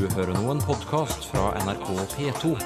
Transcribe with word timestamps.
Du 0.00 0.08
hører 0.16 0.32
nå 0.32 0.48
en 0.48 0.62
podkast 0.64 1.26
fra 1.28 1.52
NRK 1.60 1.92
P2. 2.14 2.56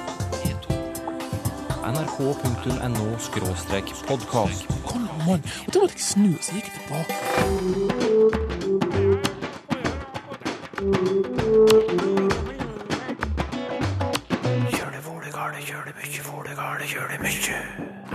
nrk.no-podkast. 1.83 4.63
Kom 4.87 5.03
an, 5.03 5.19
mann. 5.27 5.43
Og 5.67 5.71
da 5.73 5.79
måtte 5.83 5.95
jeg 5.97 6.05
snu, 6.05 6.31
så 6.39 6.55
gikk 6.55 6.67
jeg 6.69 6.75
tilbake. 6.79 7.13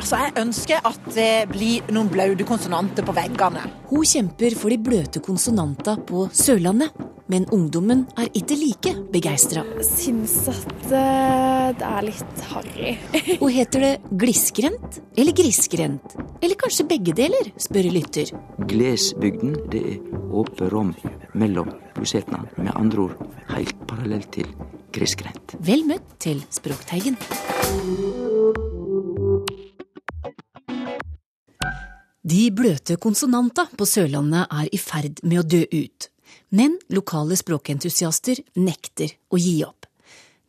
Altså, 0.00 0.16
Jeg 0.16 0.32
ønsker 0.46 0.78
at 0.94 1.02
det 1.12 1.52
blir 1.52 1.84
noen 1.92 2.08
blaute 2.08 2.40
konsonanter 2.48 3.04
på 3.04 3.12
veggene. 3.20 3.60
Hun 3.92 4.00
kjemper 4.00 4.56
for 4.56 4.72
de 4.72 4.80
bløte 4.80 5.20
konsonantene 5.20 6.00
på 6.08 6.32
Sørlandet, 6.32 7.09
men 7.30 7.46
ungdommen 7.54 8.04
er 8.18 8.30
ikke 8.34 8.56
like 8.58 8.92
begeistra. 9.14 9.62
syns 9.86 10.34
at 10.50 10.88
det 10.90 11.86
er 11.86 12.02
litt 12.02 12.42
harry. 12.50 12.96
Og 13.42 13.50
heter 13.54 13.86
det 13.86 13.92
glisgrendt 14.18 14.98
eller 15.16 15.36
grisgrendt? 15.36 16.16
Eller 16.42 16.58
kanskje 16.58 16.88
begge 16.90 17.14
deler, 17.14 17.52
spør 17.60 17.90
lytter. 17.94 18.34
Glesbygden, 18.70 19.54
det 19.70 19.84
er 19.94 20.20
åpe 20.34 20.70
rom 20.72 20.92
mellom 21.38 21.70
bosetnad. 21.94 22.50
Med 22.58 22.74
andre 22.74 23.06
ord 23.06 23.16
helt 23.54 23.86
parallelt 23.86 24.32
til 24.34 24.50
grisgrendt. 24.94 25.54
Vel 25.62 25.86
møtt 25.86 26.16
til 26.22 26.42
Språkteigen. 26.50 27.18
De 32.30 32.46
bløte 32.54 32.98
konsonanta 33.00 33.64
på 33.78 33.86
Sørlandet 33.88 34.50
er 34.50 34.66
i 34.74 34.78
ferd 34.78 35.22
med 35.24 35.40
å 35.40 35.46
dø 35.46 35.62
ut. 35.72 36.10
Men 36.50 36.78
lokale 36.92 37.38
språkentusiaster 37.38 38.42
nekter 38.58 39.14
å 39.30 39.40
gi 39.40 39.60
opp. 39.66 39.86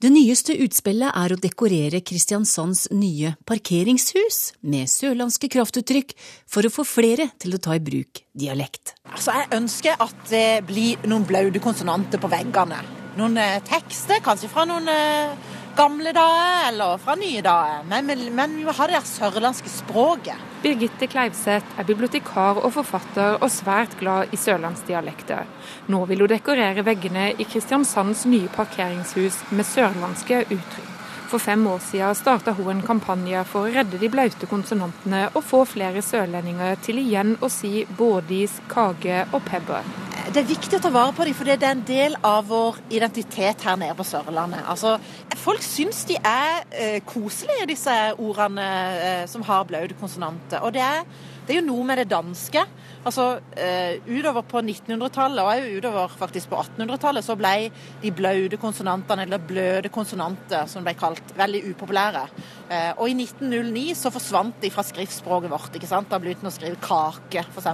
Det 0.02 0.09
nyeste 0.09 0.55
utspillet 0.63 1.14
er 1.14 1.33
å 1.33 1.38
dekorere 1.38 2.00
Kristiansands 2.02 2.88
nye 2.89 3.36
parkeringshus 3.45 4.39
med 4.66 4.89
sørlandske 4.89 5.45
kraftuttrykk 5.53 6.16
for 6.50 6.66
å 6.66 6.72
få 6.73 6.86
flere 6.89 7.28
til 7.38 7.53
å 7.53 7.59
ta 7.61 7.75
i 7.78 7.83
bruk 7.86 8.23
dialekt. 8.33 8.95
Altså, 9.11 9.36
Jeg 9.38 9.52
ønsker 9.59 10.02
at 10.02 10.23
det 10.31 10.64
blir 10.66 11.06
noen 11.06 11.28
blaute 11.30 11.61
konsonanter 11.61 12.17
på 12.17 12.31
veggene. 12.34 12.81
Noen 13.19 13.38
eh, 13.38 13.59
tekster, 13.61 14.23
kanskje 14.25 14.50
fra 14.50 14.66
noen 14.66 14.89
eh, 14.89 15.38
gamle 15.75 16.11
dager 16.16 16.67
eller 16.67 16.97
fra 17.02 17.16
nye 17.19 17.41
dager. 17.41 17.83
Men, 17.89 18.11
men, 18.36 18.55
vi 18.58 18.66
må 18.67 18.75
ha 18.77 18.88
det 18.89 18.97
der 19.00 19.08
sørlandske 19.08 19.72
språket. 19.72 20.47
Birgitte 20.61 21.09
Kleivseth 21.09 21.80
er 21.80 21.88
bibliotekar 21.88 22.61
og 22.61 22.73
forfatter 22.75 23.39
og 23.39 23.50
svært 23.53 23.97
glad 24.00 24.33
i 24.36 24.39
sørlandsdialekter. 24.39 25.50
Nå 25.89 26.05
vil 26.11 26.25
hun 26.25 26.33
dekorere 26.36 26.86
veggene 26.86 27.31
i 27.33 27.50
Kristiansands 27.50 28.28
nye 28.30 28.52
parkeringshus 28.53 29.41
med 29.52 29.67
sørlandske 29.67 30.45
uttrykk. 30.50 30.91
For 31.32 31.40
fem 31.40 31.62
år 31.72 31.80
siden 31.80 32.16
starta 32.20 32.52
hun 32.52 32.74
en 32.74 32.82
kampanje 32.84 33.40
for 33.48 33.64
å 33.64 33.72
redde 33.72 33.96
de 34.02 34.10
blaute 34.12 34.48
konsonantene 34.52 35.30
og 35.30 35.46
få 35.48 35.62
flere 35.64 36.02
sørlendinger 36.04 36.76
til 36.84 37.00
igjen 37.00 37.38
å 37.40 37.48
si 37.48 37.86
bådis, 37.96 38.58
kage 38.68 39.22
og 39.32 39.40
pebber. 39.48 39.88
Det 40.28 40.42
er 40.42 40.50
viktig 40.50 40.76
å 40.76 40.82
ta 40.84 40.92
vare 40.92 41.16
på 41.16 41.24
dem, 41.24 41.36
for 41.38 41.48
det 41.48 41.56
er 41.56 41.72
en 41.72 41.86
del 41.88 42.18
av 42.28 42.50
vår 42.52 42.82
identitet 42.92 43.64
her 43.64 43.80
nede 43.80 43.96
på 43.96 44.04
Sørlandet. 44.09 44.66
Altså, 44.68 44.98
folk 45.40 45.64
syns 45.64 46.04
de 46.09 46.20
er 46.20 46.66
eh, 46.76 47.00
koselige, 47.08 47.70
disse 47.72 47.96
ordene 48.20 48.68
eh, 48.92 49.24
som 49.32 49.48
har 49.48 49.64
blaute 49.72 49.96
konsonanter. 50.04 50.59
Og 50.68 50.76
det 50.76 50.84
er, 50.84 51.08
det 51.52 51.57
er 51.57 51.66
jo 51.66 51.67
noe 51.67 51.83
med 51.83 51.99
det 51.99 52.07
danske. 52.07 52.61
Altså, 53.03 53.25
eh, 53.59 53.97
Utover 54.07 54.45
på 54.47 54.61
1900-tallet, 54.61 55.41
og 55.44 55.49
også 55.52 55.73
utover 55.75 56.13
faktisk 56.16 56.52
på 56.53 56.61
1800-tallet, 56.61 57.25
så 57.25 57.35
ble 57.35 57.52
de 57.99 58.11
blaude 58.16 58.59
konsonantene, 58.61 59.25
eller 59.27 59.41
bløde 59.49 59.91
konsonanter, 59.91 60.69
som 60.72 60.85
ble 60.85 60.94
kalt, 60.95 61.33
veldig 61.35 61.66
upopulære. 61.73 62.23
Eh, 62.69 62.94
og 62.95 63.11
i 63.11 63.17
1909 63.19 63.83
så 63.99 64.13
forsvant 64.16 64.63
de 64.63 64.72
fra 64.72 64.85
skriftspråket 64.88 65.51
vårt. 65.51 65.75
ikke 65.75 65.91
sant? 65.91 66.07
Da 66.07 66.22
begynte 66.23 66.47
de 66.47 66.53
å 66.53 66.56
skrive 66.56 66.79
kake, 66.79 67.44
f.eks. 67.51 67.67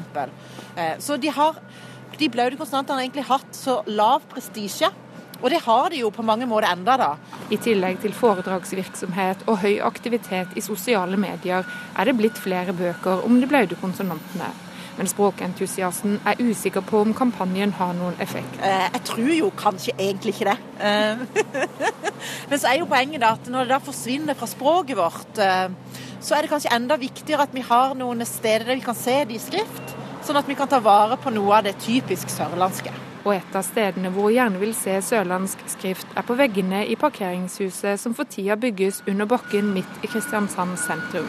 Eh, 0.74 0.96
så 0.98 1.22
de 1.22 1.30
har 1.38 1.62
de 2.18 2.32
blaude 2.34 2.58
konsonantene 2.58 2.98
har 2.98 3.06
egentlig 3.06 3.30
hatt 3.30 3.54
så 3.54 3.84
lav 3.86 4.26
prestisje. 4.32 4.90
Og 5.42 5.50
det 5.54 5.62
har 5.66 5.90
de 5.94 6.02
jo 6.02 6.12
på 6.14 6.26
mange 6.26 6.48
måter 6.50 6.72
enda 6.72 6.98
da. 7.00 7.10
I 7.54 7.60
tillegg 7.62 8.00
til 8.04 8.16
foredragsvirksomhet 8.18 9.46
og 9.48 9.60
høy 9.64 9.78
aktivitet 9.86 10.56
i 10.58 10.64
sosiale 10.66 11.20
medier, 11.20 11.68
er 11.98 12.10
det 12.10 12.18
blitt 12.18 12.40
flere 12.42 12.74
bøker 12.78 13.26
om 13.28 13.42
de 13.42 13.50
blaute 13.50 13.78
konsonantene. 13.82 14.50
Men 14.98 15.10
språkentusiasten 15.10 16.18
er 16.26 16.40
usikker 16.42 16.82
på 16.82 17.04
om 17.06 17.14
kampanjen 17.14 17.76
har 17.78 17.94
noen 17.94 18.18
effekt. 18.24 18.58
Eh, 18.66 18.88
jeg 18.96 19.04
tror 19.06 19.34
jo 19.36 19.52
kanskje 19.54 19.94
egentlig 19.94 20.34
ikke 20.34 20.50
det. 20.50 20.58
Eh, 20.82 21.84
Men 22.50 22.58
så 22.58 22.72
er 22.72 22.80
jo 22.80 22.90
poenget 22.90 23.22
da 23.22 23.36
at 23.38 23.50
når 23.52 23.68
det 23.68 23.76
da 23.76 23.82
forsvinner 23.86 24.38
fra 24.38 24.50
språket 24.50 24.98
vårt, 24.98 25.38
eh, 25.38 25.70
så 26.18 26.34
er 26.34 26.44
det 26.44 26.52
kanskje 26.52 26.74
enda 26.74 26.98
viktigere 26.98 27.46
at 27.46 27.54
vi 27.54 27.62
har 27.68 27.94
noen 28.00 28.26
steder 28.26 28.72
der 28.72 28.82
vi 28.82 28.88
kan 28.88 28.98
se 28.98 29.20
det 29.30 29.38
i 29.38 29.44
skrift, 29.44 29.94
sånn 30.26 30.42
at 30.42 30.50
vi 30.50 30.58
kan 30.58 30.72
ta 30.72 30.82
vare 30.82 31.20
på 31.22 31.34
noe 31.36 31.60
av 31.60 31.70
det 31.70 31.78
typisk 31.86 32.34
sørlandske. 32.34 33.07
Og 33.28 33.34
et 33.36 33.56
av 33.60 33.64
stedene 33.68 34.08
hvor 34.16 34.32
gjerne 34.32 34.60
vil 34.62 34.72
se 34.72 34.94
sørlandsk 35.04 35.66
skrift, 35.68 36.08
er 36.16 36.24
på 36.24 36.38
veggene 36.40 36.86
i 36.88 36.96
parkeringshuset 36.96 38.00
som 38.00 38.14
for 38.16 38.30
tida 38.32 38.56
bygges 38.56 39.02
under 39.12 39.28
bakken 39.28 39.74
midt 39.76 40.00
i 40.00 40.08
Kristiansand 40.08 40.78
sentrum. 40.80 41.28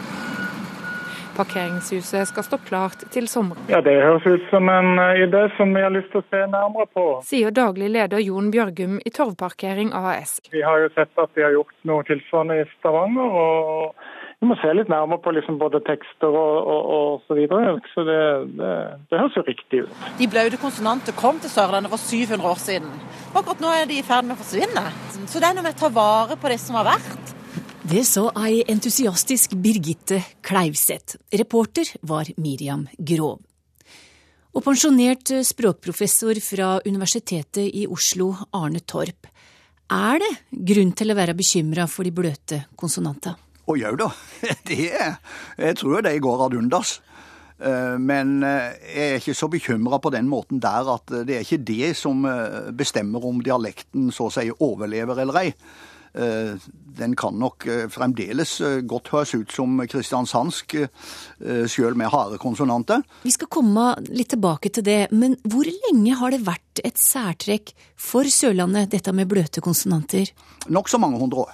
Parkeringshuset 1.35 2.27
skal 2.31 2.43
stå 2.47 2.57
klart 2.69 3.03
til 3.11 3.27
sommeren, 3.31 3.67
Ja, 3.71 3.81
Det 3.81 3.97
høres 3.99 4.25
ut 4.27 4.47
som 4.49 4.69
en 4.69 4.99
eh, 4.99 5.23
idé 5.27 5.43
som 5.57 5.75
vi 5.75 5.81
har 5.83 5.91
lyst 5.91 6.11
til 6.11 6.21
å 6.23 6.27
se 6.31 6.41
nærmere 6.51 6.87
på. 6.95 7.05
sier 7.23 7.51
daglig 7.51 7.89
leder 7.91 8.23
Jon 8.23 8.51
Bjørgum 8.51 8.99
i 9.05 9.09
Torvparkering 9.09 9.91
AS. 9.93 10.39
Vi 10.51 10.61
har 10.61 10.79
jo 10.79 10.89
sett 10.95 11.11
at 11.17 11.35
de 11.35 11.43
har 11.43 11.51
gjort 11.51 11.75
noe 11.83 12.03
tilsvarende 12.03 12.61
i 12.61 12.65
Stavanger. 12.79 13.39
og 13.43 13.95
Vi 14.39 14.47
må 14.47 14.55
se 14.61 14.71
litt 14.71 14.87
nærmere 14.87 15.19
på 15.19 15.33
liksom 15.35 15.57
både 15.59 15.81
tekster 15.83 16.31
og, 16.31 16.67
og, 16.73 16.91
og 16.95 17.23
så 17.27 17.35
videre. 17.35 17.73
Så 17.91 18.05
det, 18.07 18.19
det, 18.55 18.75
det 19.11 19.17
høres 19.19 19.35
jo 19.35 19.43
riktig 19.43 19.81
ut. 19.83 20.05
De 20.15 20.29
blaute 20.31 20.59
konsonanter 20.61 21.15
kom 21.17 21.41
til 21.43 21.51
Sørlandet 21.51 21.91
for 21.91 21.99
700 21.99 22.47
år 22.47 22.61
siden. 22.61 22.93
Og 23.33 23.41
akkurat 23.41 23.65
nå 23.65 23.73
er 23.75 23.89
de 23.89 23.97
i 23.99 24.05
ferd 24.07 24.29
med 24.29 24.37
å 24.37 24.39
forsvinne. 24.39 24.85
Så 25.27 25.41
det 25.43 25.49
er 25.49 25.57
noe 25.57 25.65
med 25.65 25.75
å 25.75 25.81
ta 25.81 25.89
vare 25.91 26.39
på 26.39 26.53
det 26.53 26.59
som 26.63 26.79
har 26.79 26.87
vært. 26.87 27.33
Det 27.89 28.05
så 28.07 28.29
ei 28.39 28.61
entusiastisk 28.71 29.57
Birgitte 29.59 30.21
Kleivseth. 30.45 31.19
Reporter 31.35 31.91
var 32.07 32.31
Miriam 32.39 32.87
Grov. 32.95 33.41
Og 34.55 34.63
pensjonert 34.63 35.33
språkprofessor 35.51 36.39
fra 36.45 36.69
Universitetet 36.87 37.67
i 37.67 37.83
Oslo, 37.91 38.31
Arne 38.55 38.79
Torp. 38.87 39.27
Er 39.91 40.23
det 40.23 40.31
grunn 40.71 40.95
til 40.95 41.11
å 41.11 41.19
være 41.19 41.35
bekymra 41.35 41.89
for 41.91 42.07
de 42.07 42.15
bløte 42.15 42.63
konsonanta? 42.79 43.35
Å 43.69 43.75
jau 43.77 43.91
da, 43.99 44.07
det 44.69 44.87
er 44.97 45.19
Jeg 45.59 45.77
tror 45.81 46.01
de 46.05 46.15
går 46.25 46.45
ad 46.47 46.55
undas. 46.57 46.95
Eh, 47.59 47.97
Men 48.01 48.39
eh, 48.47 48.71
jeg 48.95 49.11
er 49.13 49.19
ikke 49.21 49.35
så 49.37 49.49
bekymra 49.51 49.99
på 50.01 50.13
den 50.15 50.29
måten 50.31 50.61
der 50.63 50.89
at 50.95 51.11
det 51.27 51.35
er 51.37 51.45
ikke 51.45 51.61
det 51.67 51.93
som 51.99 52.25
eh, 52.25 52.71
bestemmer 52.73 53.25
om 53.29 53.43
dialekten 53.45 54.09
så 54.15 54.29
å 54.29 54.33
si 54.33 54.47
overlever 54.57 55.21
eller 55.21 55.41
ei. 55.43 55.49
Eh, 56.17 56.55
Den 56.99 57.13
kan 57.15 57.35
nok 57.39 57.67
eh, 57.69 57.85
fremdeles 57.93 58.55
eh, 58.65 58.79
godt 58.89 59.11
høres 59.13 59.35
ut 59.37 59.51
som 59.53 59.77
kristiansandsk, 59.87 60.73
eh, 60.81 61.61
sjøl 61.69 61.93
med 61.99 62.09
harde 62.11 62.39
konsonanter. 62.41 63.03
Vi 63.23 63.31
skal 63.35 63.47
komme 63.53 63.91
litt 64.09 64.31
tilbake 64.33 64.71
til 64.73 64.83
det, 64.87 64.97
men 65.11 65.37
hvor 65.45 65.69
lenge 65.69 66.17
har 66.19 66.33
det 66.33 66.41
vært 66.47 66.81
et 66.83 66.97
særtrekk 66.99 67.75
for 67.99 68.27
Sørlandet, 68.31 68.89
dette 68.95 69.13
med 69.15 69.29
bløte 69.31 69.61
konsonanter? 69.63 70.31
Nokså 70.73 70.99
mange 70.99 71.21
hundre 71.21 71.45
år. 71.45 71.53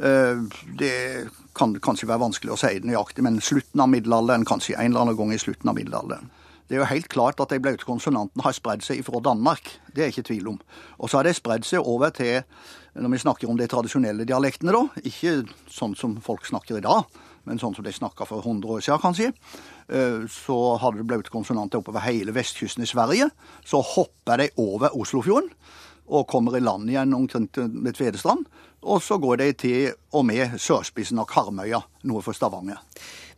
Eh, 0.00 0.36
Det 0.78 1.28
kan 1.54 1.74
kanskje 1.80 2.06
være 2.06 2.22
vanskelig 2.22 2.52
å 2.54 2.58
si 2.60 2.78
nøyaktig, 2.80 3.22
men 3.22 3.40
slutten 3.40 3.80
av 3.82 3.88
middelalderen, 3.90 4.44
kanskje 4.46 4.76
en 4.78 4.92
eller 4.92 5.00
annen 5.00 5.16
gang 5.18 5.32
i 5.34 5.38
slutten 5.38 5.68
av 5.68 5.74
middelalderen. 5.74 6.30
Det 6.68 6.76
er 6.76 6.82
jo 6.82 6.90
helt 6.90 7.08
klart 7.08 7.40
at 7.40 7.48
de 7.48 7.58
blaute 7.58 7.86
konsonantene 7.88 8.44
har 8.44 8.52
spredd 8.52 8.82
seg 8.84 9.00
fra 9.02 9.20
Danmark. 9.24 9.70
Det 9.94 10.04
er 10.04 10.12
ikke 10.12 10.26
tvil 10.28 10.48
om. 10.52 10.58
Og 11.00 11.08
så 11.08 11.18
har 11.18 11.24
de 11.24 11.32
spredd 11.34 11.64
seg 11.64 11.80
over 11.80 12.10
til, 12.10 12.42
når 12.94 13.10
vi 13.10 13.22
snakker 13.24 13.48
om 13.48 13.56
de 13.56 13.66
tradisjonelle 13.66 14.26
dialektene, 14.28 14.74
da, 14.76 14.84
ikke 15.02 15.48
sånn 15.72 15.96
som 15.96 16.18
folk 16.20 16.44
snakker 16.46 16.76
i 16.78 16.84
dag, 16.84 17.08
men 17.48 17.58
sånn 17.58 17.74
som 17.74 17.86
de 17.86 17.90
snakka 17.90 18.26
for 18.28 18.44
100 18.44 18.68
år 18.68 18.84
siden, 18.84 19.00
kanskje. 19.00 19.32
Eh, 19.88 20.28
Så 20.28 20.78
hadde 20.78 20.98
de 20.98 21.08
blaute 21.08 21.30
konsonanter 21.32 21.80
oppover 21.80 22.04
hele 22.04 22.32
vestkysten 22.36 22.82
i 22.84 22.86
Sverige. 22.86 23.30
Så 23.64 23.80
hopper 23.82 24.36
de 24.36 24.50
over 24.58 24.90
Oslofjorden 24.94 25.48
og 26.08 26.28
kommer 26.30 26.56
i 26.56 26.62
land 26.64 26.90
igjen 26.90 27.14
omkring 27.14 27.48
ved 27.54 27.96
Tvedestrand. 27.96 28.46
Og 28.88 29.02
så 29.02 29.18
går 29.18 29.40
de 29.40 29.52
til 29.58 29.92
og 30.14 30.24
med 30.28 30.56
sørspissen 30.60 31.18
av 31.18 31.26
Karmøya, 31.30 31.80
noe 32.08 32.22
for 32.22 32.36
Stavanger. 32.36 32.80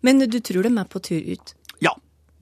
Men 0.05 0.21
du 0.27 0.39
tror 0.45 0.67
de 0.67 0.73
er 0.73 0.89
på 0.91 1.03
tur 1.05 1.21
ut? 1.21 1.55
Ja, 1.81 1.95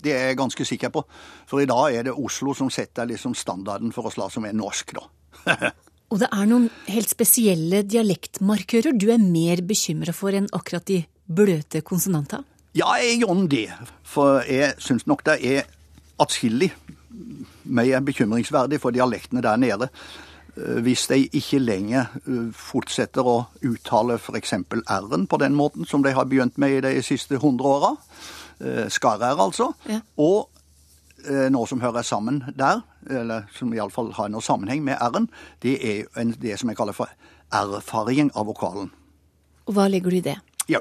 det 0.02 0.14
er 0.14 0.30
jeg 0.30 0.40
ganske 0.40 0.66
sikker 0.66 0.92
på. 0.94 1.04
For 1.48 1.62
i 1.62 1.68
dag 1.70 1.94
er 1.94 2.08
det 2.08 2.16
Oslo 2.16 2.54
som 2.58 2.70
setter 2.74 3.08
liksom 3.08 3.36
standarden 3.38 3.94
for 3.94 4.10
oss 4.10 4.18
la 4.18 4.28
som 4.30 4.46
er 4.48 4.56
norsk, 4.56 4.96
da. 4.98 5.06
Og 6.08 6.22
det 6.22 6.28
er 6.32 6.46
noen 6.48 6.68
helt 6.88 7.10
spesielle 7.10 7.82
dialektmarkører 7.84 8.96
du 8.96 9.10
er 9.12 9.20
mer 9.20 9.60
bekymra 9.68 10.14
for 10.16 10.32
enn 10.32 10.48
akkurat 10.56 10.86
de 10.88 11.02
bløte 11.28 11.82
konsonanta? 11.84 12.40
Ja, 12.76 12.94
jeg 13.02 13.20
gjør 13.22 13.42
det. 13.50 13.66
For 14.06 14.40
jeg 14.48 14.78
syns 14.80 15.04
nok 15.08 15.26
det 15.28 15.36
er 15.44 15.68
atskillig 16.22 16.70
mer 17.64 18.00
bekymringsverdig 18.00 18.80
for 18.80 18.90
dialektene 18.90 19.42
der 19.42 19.56
nede. 19.56 19.88
eh, 20.56 20.80
hvis 20.82 21.06
de 21.06 21.28
ikke 21.32 21.58
lenger 21.58 22.06
eh, 22.26 22.52
fortsetter 22.52 23.22
å 23.26 23.46
uttale 23.62 24.18
f.eks. 24.18 24.52
R-en 24.88 25.26
på 25.26 25.36
den 25.38 25.54
måten 25.54 25.86
som 25.86 26.02
de 26.02 26.12
har 26.12 26.24
begynt 26.24 26.58
med 26.58 26.70
i 26.78 26.80
de 26.80 27.02
siste 27.02 27.38
hundre 27.38 27.66
åra, 27.66 27.96
skarr-R 28.88 29.38
altså, 29.38 29.72
Ja. 29.88 30.00
og 30.16 30.48
eh, 31.28 31.48
noe 31.50 31.66
som 31.66 31.80
hører 31.80 32.02
sammen 32.02 32.42
der, 32.58 32.80
eller 33.10 33.46
som 33.54 33.72
iallfall 33.74 34.12
har 34.16 34.28
noe 34.28 34.42
sammenheng 34.42 34.82
med 34.84 34.96
R-en, 35.00 35.28
det 35.62 35.76
er 35.78 36.04
en, 36.18 36.32
det 36.42 36.58
som 36.58 36.68
jeg 36.68 36.76
kaller 36.76 36.92
for 36.96 37.08
R-faring 37.54 38.32
av 38.34 38.46
vokalen. 38.50 38.90
Og 39.68 39.74
hva 39.76 39.86
legger 39.88 40.10
du 40.10 40.16
i 40.16 40.24
det? 40.26 40.36
Ja, 40.68 40.80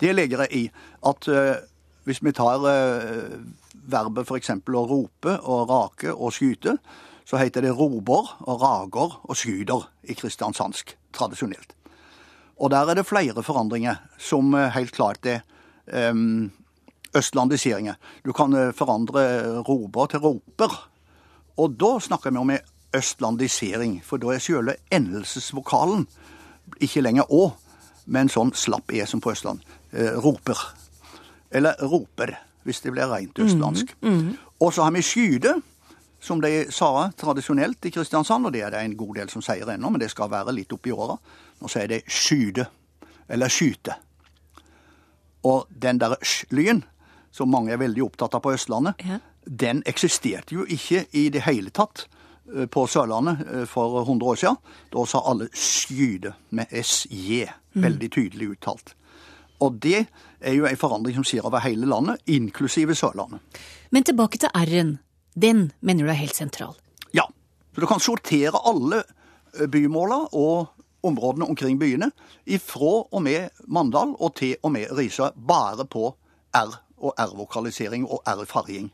det 0.00 0.14
legger 0.16 0.42
jeg 0.44 0.52
i 0.52 0.70
at 1.08 1.28
eh, 1.28 1.62
hvis 2.04 2.22
vi 2.22 2.32
tar 2.34 2.64
eh, 2.68 3.36
verbet 3.72 4.28
f.eks. 4.28 4.50
å 4.58 4.86
rope 4.88 5.36
og 5.42 5.70
rake 5.70 6.12
og 6.12 6.34
skyte, 6.34 6.76
så 7.24 7.38
heter 7.38 7.64
det 7.64 7.76
rober 7.78 8.34
og 8.42 8.62
rager 8.62 9.14
og 9.22 9.38
skyder 9.38 9.86
i 10.10 10.16
kristiansandsk 10.18 10.96
tradisjonelt. 11.14 11.76
Og 12.62 12.70
der 12.70 12.90
er 12.90 12.98
det 12.98 13.08
flere 13.08 13.42
forandringer 13.42 14.02
som 14.18 14.54
eh, 14.54 14.70
helt 14.74 14.94
klart 14.94 15.26
er 15.26 15.42
um, 15.86 16.50
østlandiseringer. 17.14 17.94
Du 18.24 18.32
kan 18.32 18.54
eh, 18.54 18.72
forandre 18.74 19.62
rober 19.66 20.10
til 20.10 20.22
roper. 20.22 20.76
Og 21.58 21.74
da 21.78 21.96
snakker 22.00 22.32
vi 22.32 22.40
om 22.40 22.52
østlandisering, 22.96 24.00
for 24.04 24.20
da 24.20 24.34
er 24.34 24.42
selve 24.42 24.76
endelsesvokalen 24.92 26.06
ikke 26.82 27.02
lenger 27.04 27.28
å, 27.32 27.52
men 28.06 28.30
sånn 28.32 28.52
slapp 28.56 28.92
e 28.92 29.04
som 29.06 29.20
på 29.22 29.32
Østland. 29.34 29.62
Eh, 29.92 30.14
roper. 30.22 30.58
Eller 31.52 31.74
roper, 31.82 32.34
hvis 32.64 32.80
det 32.80 32.92
blir 32.94 33.10
rent 33.10 33.38
østlandsk. 33.38 33.94
Og 34.60 34.72
så 34.72 34.82
har 34.86 34.92
vi 34.94 35.02
skyde, 35.02 35.54
som 36.22 36.40
de 36.40 36.66
sa 36.70 37.10
tradisjonelt 37.18 37.84
i 37.84 37.90
Kristiansand, 37.90 38.46
og 38.46 38.52
det 38.54 38.62
er 38.62 38.70
det 38.70 38.80
en 38.84 38.96
god 38.96 39.16
del 39.18 39.28
som 39.32 39.42
sier 39.42 39.66
ennå, 39.74 39.90
men 39.90 40.00
det 40.00 40.10
skal 40.12 40.30
være 40.30 40.52
litt 40.54 40.72
oppi 40.72 40.92
åra. 40.94 41.16
Nå 41.60 41.68
sier 41.68 41.88
de 41.90 41.98
skyde, 42.06 42.66
eller 43.28 43.50
skyte. 43.50 43.96
Og 45.44 45.66
den 45.82 45.98
der 45.98 46.14
sj-lyen, 46.22 46.84
som 47.34 47.50
mange 47.50 47.72
er 47.74 47.80
veldig 47.80 48.04
opptatt 48.04 48.34
av 48.38 48.42
på 48.44 48.52
Østlandet, 48.54 48.94
Ja. 49.04 49.18
den 49.48 49.82
eksisterte 49.86 50.54
jo 50.54 50.64
ikke 50.68 51.06
i 51.12 51.28
det 51.28 51.42
hele 51.42 51.70
tatt 51.70 52.06
eh, 52.54 52.66
på 52.66 52.86
Sørlandet 52.86 53.40
eh, 53.50 53.64
for 53.66 54.02
100 54.04 54.26
år 54.28 54.36
siden. 54.38 54.56
Da 54.92 55.04
sa 55.06 55.22
alle 55.26 55.48
skyde 55.52 56.34
med 56.50 56.66
SJ, 56.70 57.48
veldig 57.74 58.10
tydelig 58.10 58.50
uttalt. 58.54 58.94
Og 59.60 59.80
det 59.82 60.06
er 60.42 60.56
jo 60.56 60.66
en 60.66 60.78
forandring 60.78 61.16
som 61.16 61.26
skjer 61.26 61.46
over 61.46 61.62
hele 61.64 61.86
landet, 61.86 62.22
inklusive 62.26 62.94
Sørlandet. 62.94 63.40
Men 63.90 64.04
tilbake 64.04 64.38
til 64.38 64.52
R-en. 64.54 64.98
Den 65.34 65.70
mener 65.80 66.04
du 66.04 66.10
er 66.12 66.20
helt 66.20 66.36
sentral. 66.36 66.74
Ja, 67.14 67.24
så 67.74 67.80
du 67.80 67.86
kan 67.86 68.00
sortere 68.00 68.60
alle 68.68 69.02
eh, 69.02 69.68
bymåla 69.68 70.26
og 70.32 70.66
områdene 71.02 71.48
omkring 71.48 71.78
byene 71.80 72.10
ifra 72.46 72.94
og 73.10 73.22
med 73.22 73.48
Mandal 73.66 74.14
og 74.18 74.34
til 74.36 74.56
og 74.62 74.72
med 74.72 74.92
Risør 74.96 75.32
bare 75.48 75.86
på 75.86 76.10
R 76.54 76.74
og 77.02 77.14
R-vokalisering 77.18 78.06
og 78.06 78.22
R-farging. 78.26 78.92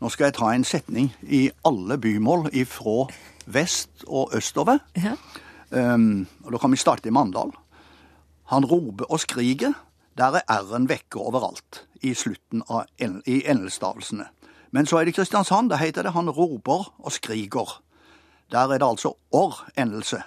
Nå 0.00 0.10
skal 0.12 0.28
jeg 0.28 0.36
ta 0.36 0.50
en 0.52 0.64
setning 0.64 1.08
i 1.22 1.46
alle 1.64 1.96
bymål 1.98 2.50
ifra 2.52 3.06
vest 3.46 4.04
og 4.06 4.34
østover. 4.36 4.82
Ja. 4.96 5.14
Um, 5.70 6.26
og 6.44 6.52
Da 6.52 6.58
kan 6.58 6.70
vi 6.70 6.76
starte 6.76 7.08
i 7.08 7.12
Mandal. 7.12 7.50
Han 8.52 8.64
roper 8.64 9.08
og 9.10 9.20
skriker. 9.20 9.72
Der 10.16 10.38
er 10.38 10.46
R-en 10.48 10.88
vekke 10.88 11.20
overalt 11.20 11.82
i 12.02 12.14
slutten 12.14 12.62
av 12.68 12.86
en- 12.98 13.22
i 13.26 13.42
endelstavelsene. 13.46 14.26
Men 14.70 14.86
så 14.86 14.98
er 14.98 15.04
det 15.04 15.14
Kristiansand. 15.14 15.70
Der 15.70 15.76
heter 15.76 16.02
det 16.02 16.12
han 16.12 16.30
roper 16.30 16.92
og 16.98 17.12
skriker. 17.12 17.82
Der 18.50 18.72
er 18.72 18.78
det 18.78 18.86
altså 18.88 19.16
orr-endelse. 19.32 20.22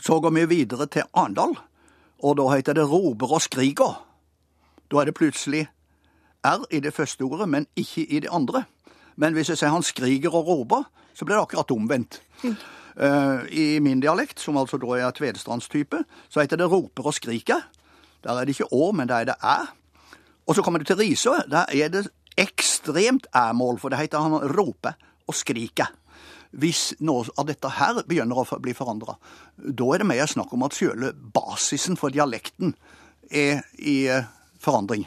Så 0.00 0.20
går 0.20 0.30
vi 0.30 0.44
videre 0.46 0.86
til 0.86 1.02
Arendal, 1.14 1.56
og 2.22 2.36
da 2.36 2.48
heter 2.48 2.72
det 2.72 2.88
roper 2.90 3.32
og 3.32 3.42
skriker. 3.42 4.04
Da 4.90 4.96
er 5.00 5.04
det 5.04 5.14
plutselig 5.14 5.68
R 6.44 6.64
i 6.70 6.80
det 6.80 6.94
første 6.94 7.22
ordet, 7.22 7.48
men 7.48 7.66
ikke 7.76 8.04
i 8.06 8.20
det 8.20 8.28
andre. 8.32 8.64
Men 9.16 9.32
hvis 9.34 9.48
jeg 9.48 9.58
sier 9.58 9.68
han 9.68 9.82
skriker 9.82 10.34
og 10.34 10.46
roper, 10.46 10.84
så 11.14 11.24
blir 11.24 11.36
det 11.36 11.42
akkurat 11.42 11.70
omvendt. 11.70 12.20
Eh, 12.98 13.40
I 13.54 13.78
min 13.78 14.00
dialekt, 14.00 14.40
som 14.40 14.56
altså 14.56 14.76
da 14.76 14.86
er 14.98 15.10
tvedestrandstype, 15.14 16.00
så 16.28 16.40
heter 16.40 16.56
det 16.56 16.66
roper 16.70 17.06
og 17.06 17.14
skriker. 17.14 17.60
Der 18.24 18.34
er 18.34 18.46
det 18.46 18.56
ikke 18.56 18.70
å, 18.74 18.90
men 18.92 19.10
der 19.10 19.22
er 19.22 19.30
det 19.30 19.38
æ. 19.42 19.58
Og 20.48 20.56
så 20.56 20.64
kommer 20.64 20.80
du 20.80 20.88
til 20.88 20.98
Risør. 21.00 21.44
Der 21.50 21.68
er 21.68 21.92
det 21.92 22.06
ekstremt 22.38 23.28
æ-mål, 23.36 23.80
for 23.82 23.92
det 23.92 24.00
heter 24.00 24.24
han 24.24 24.52
roper 24.54 24.96
og 25.28 25.36
skriker. 25.36 25.90
Hvis 26.56 26.94
noe 27.04 27.28
av 27.36 27.48
dette 27.50 27.68
her 27.76 28.00
begynner 28.08 28.40
å 28.40 28.60
bli 28.62 28.72
forandra, 28.76 29.18
da 29.58 29.88
er 29.92 30.00
det 30.00 30.08
mer 30.08 30.30
snakk 30.30 30.54
om 30.56 30.64
at 30.64 30.76
sjøle 30.76 31.12
basisen 31.12 31.98
for 32.00 32.14
dialekten 32.14 32.72
er 33.28 33.66
i 33.76 33.98
eh, 34.08 34.24
forandring. 34.62 35.04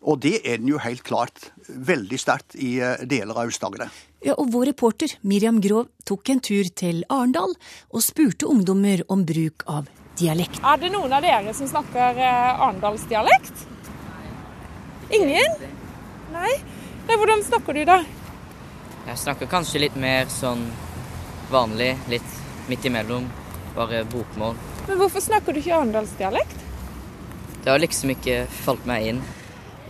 Og 0.00 0.18
det 0.24 0.40
er 0.42 0.58
den 0.58 0.72
jo 0.72 0.80
helt 0.82 1.04
klart 1.06 1.50
veldig 1.68 2.18
sterkt 2.18 2.56
i 2.58 2.78
eh, 2.82 3.04
deler 3.06 3.36
av 3.36 3.44
Aust-Agder. 3.44 3.92
Ja, 4.26 4.34
og 4.34 4.50
vår 4.52 4.72
reporter 4.72 5.14
Miriam 5.22 5.60
Grov 5.62 5.92
tok 6.08 6.32
en 6.32 6.42
tur 6.42 6.66
til 6.74 7.04
Arendal 7.08 7.54
og 7.54 8.04
spurte 8.04 8.50
ungdommer 8.50 9.04
om 9.12 9.22
bruk 9.28 9.64
av 9.70 9.86
dialekt. 10.20 10.60
Er 10.62 10.80
det 10.82 10.92
noen 10.92 11.12
av 11.16 11.24
dere 11.24 11.54
som 11.56 11.68
snakker 11.70 12.20
eh, 12.20 12.62
arendalsdialekt? 12.66 13.66
Ingen? 15.16 15.56
Nei? 16.34 16.52
Nei, 17.08 17.16
Hvordan 17.18 17.42
snakker 17.42 17.74
du, 17.74 17.82
da? 17.88 17.98
Jeg 19.08 19.18
snakker 19.18 19.48
kanskje 19.50 19.80
litt 19.86 19.96
mer 19.98 20.28
sånn 20.30 20.62
vanlig, 21.50 21.94
litt 22.12 22.36
midt 22.70 22.86
imellom. 22.86 23.26
Bare 23.74 24.04
bokmål. 24.10 24.56
Men 24.86 24.98
Hvorfor 25.00 25.22
snakker 25.24 25.54
du 25.54 25.60
ikke 25.62 25.76
arendalsdialekt? 25.78 26.56
Det 27.64 27.70
har 27.72 27.82
liksom 27.82 28.14
ikke 28.14 28.44
falt 28.62 28.86
meg 28.88 29.10
inn. 29.10 29.20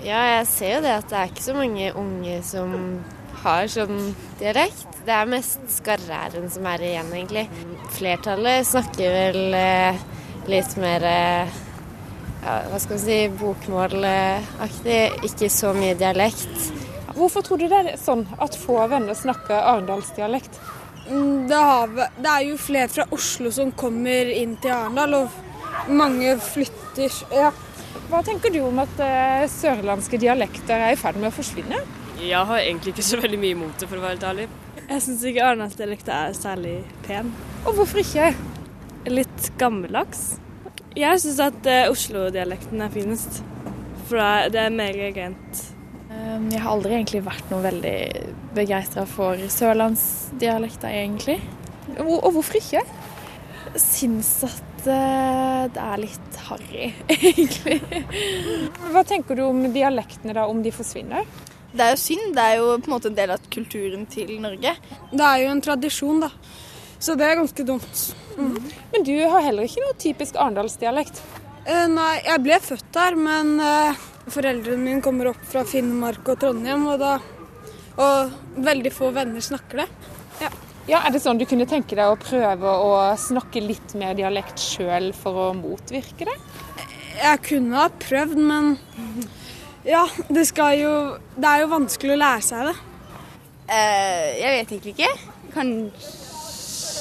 Ja, 0.00 0.21
jeg 0.38 0.47
ser 0.49 0.76
jo 0.79 0.85
det 0.85 0.94
at 1.03 1.11
det 1.11 1.19
er 1.21 1.33
ikke 1.33 1.44
så 1.44 1.55
mange 1.56 1.91
unge 2.00 2.38
som 2.47 2.73
har 3.43 3.69
sånn 3.73 4.15
dialekt. 4.41 4.87
Det 5.05 5.12
er 5.17 5.29
mest 5.29 5.61
skarræren 5.73 6.49
som 6.53 6.67
er 6.69 6.85
igjen, 6.88 7.12
egentlig. 7.17 7.44
Flertallet 7.97 8.69
snakker 8.69 9.15
vel 9.17 9.56
eh, 9.56 10.00
litt 10.49 10.77
mer 10.81 11.05
eh, 11.05 11.59
ja, 12.41 12.55
hva 12.71 12.79
skal 12.81 12.97
man 12.97 13.03
si, 13.05 13.19
bokmålaktig. 13.41 15.01
Ikke 15.29 15.51
så 15.53 15.75
mye 15.77 15.97
dialekt. 16.01 16.71
Hvorfor 17.17 17.45
tror 17.45 17.61
du 17.61 17.67
det 17.69 17.81
er 17.83 17.99
sånn 18.01 18.23
at 18.41 18.57
få 18.57 18.79
venner 18.89 19.17
snakker 19.19 19.59
arendalsdialekt? 19.75 20.61
Mm, 21.11 21.49
Det, 21.51 21.61
det 22.23 22.31
er 22.33 22.45
jo 22.47 22.57
flere 22.61 22.89
fra 22.89 23.07
Oslo 23.13 23.51
som 23.53 23.73
kommer 23.77 24.31
inn 24.33 24.55
til 24.62 24.73
Arendal, 24.73 25.17
og 25.25 25.91
mange 25.91 26.37
flytter. 26.41 27.12
Ja. 27.35 27.50
Hva 28.11 28.23
tenker 28.26 28.53
du 28.55 28.61
om 28.64 28.79
at 28.83 29.03
eh, 29.05 29.45
sørlandske 29.50 30.19
dialekter 30.23 30.81
er 30.81 30.95
i 30.95 30.99
ferd 31.00 31.19
med 31.21 31.31
å 31.33 31.35
forsvinne? 31.35 31.83
Jeg 32.21 32.47
har 32.47 32.62
egentlig 32.62 32.95
ikke 32.95 33.07
så 33.07 33.21
veldig 33.21 33.38
mye 33.41 33.57
imot 33.57 33.81
det, 33.81 33.88
for 33.91 33.99
å 33.99 34.05
være 34.05 34.17
helt 34.17 34.29
ærlig. 34.31 34.49
Jeg 34.91 35.03
syns 35.05 35.26
ikke 35.29 35.45
arendalsdialekta 35.47 36.23
er 36.29 36.38
særlig 36.38 36.76
pen. 37.07 37.31
Og 37.64 37.76
hvorfor 37.79 38.03
ikke? 38.03 38.33
Litt 39.09 39.50
gammeldags. 39.61 40.35
Jeg 40.99 41.21
syns 41.23 41.38
at 41.40 41.66
eh, 41.71 41.87
Oslo-dialekten 41.88 42.83
er 42.85 42.90
finest, 42.92 43.40
for 44.09 44.19
det 44.50 44.59
er, 44.59 44.66
er 44.66 44.75
mer 44.75 44.99
rent. 45.16 45.62
Um, 46.11 46.49
Jeg 46.50 46.61
har 46.61 46.73
aldri 46.75 46.97
egentlig 46.99 47.23
vært 47.25 47.52
noe 47.52 47.62
veldig 47.64 47.99
begeistra 48.57 49.07
for 49.09 49.40
sørlandsdialekter, 49.54 50.90
egentlig. 50.90 51.38
Og, 51.97 52.16
og 52.19 52.35
hvorfor 52.37 52.59
ikke? 52.59 52.83
Jeg 53.71 53.83
syns 53.85 54.33
at 54.49 54.88
eh, 54.90 55.62
det 55.73 55.85
er 55.87 56.02
litt 56.02 56.40
harry, 56.49 56.90
egentlig. 57.30 57.78
Hva 58.90 59.04
tenker 59.07 59.38
du 59.38 59.47
om 59.47 59.62
dialektene 59.73 60.35
da, 60.37 60.49
om 60.50 60.61
de 60.66 60.75
forsvinner? 60.75 61.25
Det 61.71 61.87
er 61.87 61.95
jo 61.95 62.02
synd. 62.02 62.35
Det 62.35 62.42
er 62.42 62.59
jo 62.59 62.75
på 62.83 62.90
en 62.90 62.97
måte 62.97 63.09
en 63.12 63.16
del 63.16 63.33
av 63.33 63.47
kulturen 63.54 64.04
til 64.11 64.35
Norge. 64.42 64.75
Det 65.12 65.23
er 65.23 65.45
jo 65.45 65.52
en 65.54 65.62
tradisjon, 65.62 66.25
da. 66.26 66.33
Så 67.00 67.14
det 67.16 67.25
er 67.30 67.38
ganske 67.38 67.64
dumt. 67.64 68.00
Men 68.92 69.04
du 69.06 69.14
har 69.18 69.44
heller 69.47 69.66
ikke 69.66 69.85
noe 69.85 69.99
typisk 70.00 70.38
arendalsdialekt. 70.40 71.20
Uh, 71.66 71.87
nei, 71.92 72.14
jeg 72.25 72.42
ble 72.44 72.56
født 72.64 72.88
der, 72.97 73.16
men 73.20 73.52
uh, 73.61 74.06
foreldrene 74.30 74.80
mine 74.80 75.04
kommer 75.04 75.32
opp 75.32 75.42
fra 75.49 75.64
Finnmark 75.68 76.32
og 76.32 76.40
Trondheim, 76.40 76.88
og 76.88 76.99
da 77.02 77.18
Og 78.00 78.62
veldig 78.64 78.92
få 78.94 79.11
venner 79.12 79.42
snakker 79.44 79.82
det. 79.82 79.88
Ja, 80.88 81.02
Er 81.04 81.12
det 81.12 81.20
sånn 81.20 81.38
du 81.38 81.44
kunne 81.47 81.66
tenke 81.68 81.99
deg 81.99 82.09
å 82.09 82.16
prøve 82.18 82.70
å 82.70 82.94
snakke 83.20 83.61
litt 83.61 83.92
mer 83.99 84.14
dialekt 84.16 84.62
sjøl 84.62 85.11
for 85.14 85.37
å 85.37 85.49
motvirke 85.54 86.25
det? 86.26 86.37
Jeg 87.20 87.42
kunne 87.44 87.76
ha 87.76 87.90
prøvd, 88.00 88.40
men 88.40 88.73
ja, 89.85 90.06
det 90.28 90.47
skal 90.49 90.78
jo 90.80 90.94
Det 91.37 91.50
er 91.50 91.62
jo 91.64 91.75
vanskelig 91.75 92.16
å 92.16 92.23
lære 92.23 92.47
seg 92.47 92.70
det. 92.70 92.75
Uh, 93.68 94.26
jeg 94.40 94.56
vet 94.56 94.75
egentlig 94.75 94.97
ikke. 94.97 95.12
Kanskje 95.54 96.30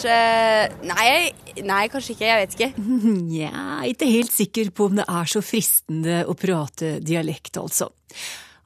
nei, 0.04 1.32
nei, 1.66 1.82
kanskje 1.92 2.16
ikke. 2.16 2.28
Jeg 2.30 2.44
vet 2.44 2.56
ikke. 2.58 2.86
Nja, 3.30 3.80
ikke 3.90 4.10
helt 4.10 4.36
sikker 4.36 4.72
på 4.76 4.90
om 4.90 5.00
det 5.02 5.08
er 5.10 5.30
så 5.32 5.42
fristende 5.46 6.22
å 6.30 6.36
prate 6.40 6.98
dialekt, 7.04 7.60
altså. 7.62 7.90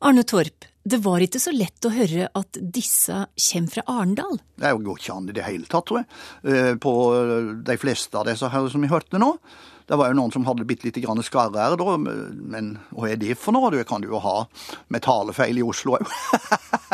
Arne 0.04 0.26
Torp, 0.28 0.66
det 0.84 1.00
var 1.00 1.24
ikke 1.24 1.40
så 1.40 1.54
lett 1.56 1.86
å 1.88 1.92
høre 1.94 2.26
at 2.36 2.58
disse 2.60 3.22
kommer 3.40 3.72
fra 3.72 3.84
Arendal. 3.88 4.42
Det 4.60 4.74
går 4.84 4.98
ikke 5.00 5.14
an 5.16 5.30
i 5.32 5.36
det 5.38 5.46
hele 5.46 5.70
tatt, 5.72 5.86
tror 5.88 6.02
jeg. 6.02 6.10
Eh, 6.44 6.74
På 6.84 6.94
de 7.64 7.78
fleste 7.80 8.20
av 8.20 8.28
disse 8.28 8.50
her 8.52 8.68
som 8.72 8.84
vi 8.84 8.92
hørte 8.92 9.22
nå. 9.22 9.38
Det 9.88 9.96
var 10.00 10.12
jo 10.12 10.18
noen 10.20 10.32
som 10.32 10.44
hadde 10.48 10.68
bitte 10.68 10.88
lite 10.88 11.02
grann 11.04 11.20
skarre-r, 11.24 11.76
da, 11.80 11.96
men 12.00 12.70
hva 12.92 13.10
er 13.12 13.20
det 13.20 13.36
for 13.40 13.56
noe? 13.56 13.72
Du 13.72 13.80
kan 13.88 14.04
du 14.04 14.10
jo 14.12 14.20
ha 14.24 14.44
med 14.92 15.04
talefeil 15.04 15.60
i 15.60 15.64
Oslo 15.64 15.98
òg. 15.98 16.12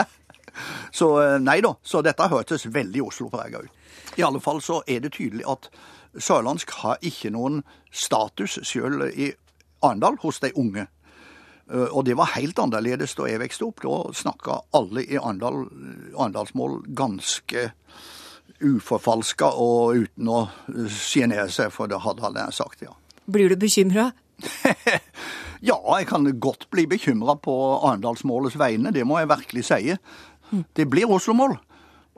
så 1.00 1.10
eh, 1.24 1.36
nei 1.42 1.60
da, 1.66 1.74
så 1.82 2.02
dette 2.06 2.30
hørtes 2.30 2.66
veldig 2.70 3.06
Oslo-prega 3.10 3.66
ut. 3.66 3.79
I 4.18 4.24
alle 4.26 4.40
fall 4.42 4.62
så 4.62 4.82
er 4.88 5.00
det 5.04 5.14
tydelig 5.18 5.46
at 5.48 5.70
sørlandsk 6.18 6.72
har 6.82 6.98
ikke 7.06 7.30
noen 7.36 7.62
status 7.92 8.58
sjøl 8.66 9.04
i 9.14 9.32
Arendal 9.86 10.18
hos 10.24 10.40
de 10.44 10.50
unge. 10.56 10.88
Eh, 11.72 11.88
Og 11.94 12.06
det 12.06 12.18
var 12.18 12.34
helt 12.36 12.60
annerledes 12.60 13.14
da 13.16 13.28
jeg 13.30 13.40
vokste 13.40 13.66
opp. 13.70 13.82
Da 13.86 14.14
snakka 14.14 14.62
alle 14.74 15.04
i 15.06 15.18
Arendal 15.18 15.68
arendalsmål 16.18 16.82
ganske 16.98 17.70
uforfalska 18.60 19.54
og 19.56 20.02
uten 20.04 20.28
å 20.28 20.40
sjenere 20.92 21.48
seg, 21.54 21.72
for 21.72 21.88
det 21.88 22.02
hadde 22.04 22.26
alle 22.28 22.50
sagt, 22.52 22.82
ja. 22.84 22.92
Blir 23.30 23.50
du 23.50 23.56
bekymra? 23.62 24.12
Ja, 25.60 25.76
jeg 26.00 26.06
kan 26.08 26.24
godt 26.40 26.70
bli 26.72 26.86
bekymra 26.88 27.34
på 27.44 27.52
arendalsmålets 27.84 28.56
vegne, 28.56 28.94
det 28.96 29.02
må 29.04 29.18
jeg 29.20 29.28
virkelig 29.28 29.66
si. 29.68 29.96
Det 30.72 30.86
blir 30.88 31.12
Oslo-mål. 31.12 31.58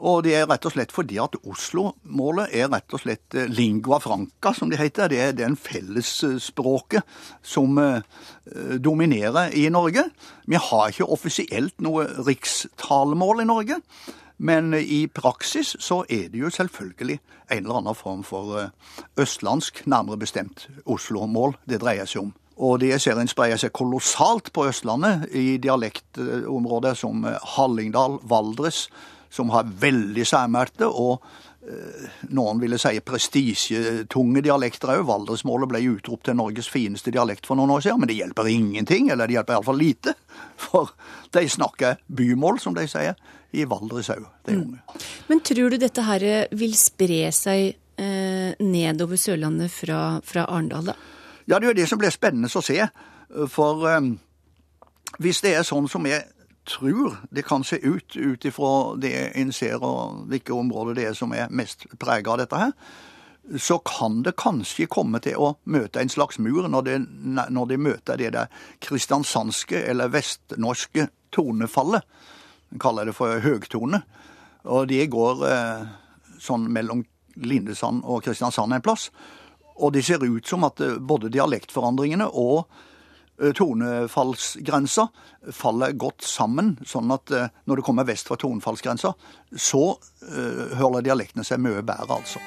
Og 0.01 0.23
det 0.25 0.33
er 0.33 0.47
rett 0.49 0.65
og 0.65 0.73
slett 0.73 0.93
fordi 0.93 1.19
at 1.21 1.35
Oslo-målet 1.45 2.55
er 2.57 2.71
rett 2.71 2.95
og 2.95 3.03
slett 3.03 3.35
eh, 3.37 3.49
lingua 3.51 3.99
franca, 4.01 4.53
som 4.57 4.71
det 4.71 4.79
heter. 4.81 5.11
Det 5.11 5.19
er 5.21 5.35
den 5.37 5.57
fellesspråket 5.59 7.05
som 7.45 7.77
eh, 7.77 8.01
dominerer 8.81 9.53
i 9.53 9.67
Norge. 9.73 10.07
Vi 10.49 10.57
har 10.57 10.89
ikke 10.89 11.09
offisielt 11.11 11.77
noe 11.85 12.07
rikstalemål 12.25 13.45
i 13.45 13.47
Norge. 13.51 13.79
Men 14.41 14.73
i 14.73 15.05
praksis 15.05 15.75
så 15.77 15.99
er 16.09 16.31
det 16.33 16.39
jo 16.41 16.49
selvfølgelig 16.49 17.19
en 17.51 17.59
eller 17.59 17.77
annen 17.77 17.97
form 17.97 18.25
for 18.25 18.57
eh, 18.57 18.73
østlandsk, 19.21 19.83
nærmere 19.85 20.23
bestemt 20.23 20.65
Oslo-mål 20.89 21.59
det 21.69 21.83
dreier 21.83 22.09
seg 22.09 22.25
om. 22.25 22.35
Og 22.61 22.79
det 22.81 22.97
ser 23.01 23.17
en 23.21 23.29
spreier 23.29 23.57
seg 23.57 23.73
kolossalt 23.73 24.51
på 24.53 24.67
Østlandet, 24.69 25.29
i 25.33 25.57
dialektområder 25.61 26.97
som 26.97 27.23
Hallingdal, 27.55 28.19
Valdres, 28.29 28.87
som 29.31 29.51
har 29.53 29.69
veldig 29.81 30.25
særmerte 30.27 30.87
og 30.87 31.23
eh, 31.63 32.07
noen 32.35 32.59
ville 32.61 32.79
si 32.81 32.99
prestisjetunge 33.05 34.43
dialekter 34.43 34.93
òg. 34.97 35.05
Valdresmålet 35.07 35.71
ble 35.71 35.83
utropt 35.93 36.27
til 36.27 36.37
Norges 36.39 36.69
fineste 36.71 37.13
dialekt 37.15 37.47
for 37.47 37.59
noen 37.59 37.71
år 37.77 37.85
siden, 37.85 38.01
men 38.01 38.11
det 38.11 38.17
hjelper 38.19 38.49
ingenting, 38.51 39.11
eller 39.11 39.29
det 39.29 39.37
hjelper 39.39 39.57
iallfall 39.57 39.79
lite. 39.79 40.15
For 40.61 40.91
de 41.33 41.45
snakker 41.49 42.01
bymål, 42.07 42.59
som 42.59 42.75
de 42.77 42.87
sier, 42.91 43.15
i 43.51 43.63
Valdres 43.67 44.11
òg, 44.13 44.27
de 44.47 44.57
unge. 44.59 44.99
Men 45.27 45.41
tror 45.47 45.71
du 45.71 45.79
dette 45.79 46.03
her 46.07 46.27
vil 46.55 46.75
spre 46.79 47.23
seg 47.35 47.71
eh, 47.99 48.51
nedover 48.59 49.19
Sørlandet 49.19 49.71
fra, 49.73 50.19
fra 50.23 50.45
Arendal, 50.47 50.91
da? 50.91 50.99
Ja, 51.47 51.57
det 51.57 51.65
er 51.65 51.71
jo 51.71 51.79
det 51.81 51.87
som 51.89 51.99
blir 51.99 52.13
spennende 52.13 52.51
å 52.51 52.63
se. 52.63 52.77
For 53.51 53.87
eh, 53.89 54.11
hvis 55.23 55.41
det 55.43 55.55
er 55.57 55.67
sånn 55.67 55.89
som 55.91 56.05
jeg 56.07 56.23
tror 56.67 57.17
det 57.29 57.45
kan 57.47 57.63
se 57.63 57.79
ut, 57.81 58.15
ut 58.15 58.45
ifra 58.45 58.95
det 59.01 59.13
en 59.39 59.53
ser 59.53 59.81
og 59.83 60.25
hvilke 60.31 60.53
områder 60.53 60.97
det 60.97 61.07
er 61.09 61.17
som 61.17 61.33
er 61.33 61.49
mest 61.49 61.87
prega 61.99 62.33
av 62.33 62.41
dette 62.43 62.59
her, 62.59 62.75
så 63.59 63.79
kan 63.83 64.21
det 64.23 64.37
kanskje 64.39 64.87
komme 64.91 65.19
til 65.23 65.39
å 65.41 65.55
møte 65.65 65.99
en 65.99 66.11
slags 66.11 66.37
mur 66.39 66.67
når 66.69 66.85
de, 66.87 66.97
når 67.49 67.71
de 67.71 67.79
møter 67.81 68.19
det 68.21 68.33
der 68.35 68.51
kristiansandske 68.83 69.81
eller 69.89 70.13
vestnorske 70.13 71.07
tonefallet. 71.33 72.05
En 72.71 72.79
kaller 72.79 73.09
det 73.09 73.15
for 73.17 73.41
høgtone. 73.43 74.03
Og 74.69 74.87
det 74.91 75.09
går 75.11 75.41
eh, 75.49 75.89
sånn 76.39 76.69
mellom 76.71 77.01
Lindesand 77.41 78.05
og 78.05 78.23
Kristiansand 78.25 78.75
en 78.75 78.85
plass. 78.85 79.09
Og 79.81 79.93
det 79.95 80.05
ser 80.05 80.23
ut 80.23 80.47
som 80.47 80.63
at 80.67 80.79
eh, 80.83 80.99
både 80.99 81.33
dialektforandringene 81.33 82.29
og 82.29 82.69
tonefallsgrensa 83.57 85.07
faller 85.51 85.91
godt 85.97 86.23
sammen, 86.25 86.75
sånn 86.85 87.11
at 87.13 87.33
eh, 87.33 87.49
når 87.65 87.81
det 87.81 87.85
kommer 87.87 88.07
vest 88.07 88.29
fra 88.29 88.37
tonefallsgrensa, 88.39 89.13
så 89.57 89.83
uh, 89.97 90.77
holder 90.79 91.05
dialektene 91.09 91.45
seg 91.47 91.61
mye 91.63 91.81
bedre, 91.83 92.21
altså. 92.21 92.39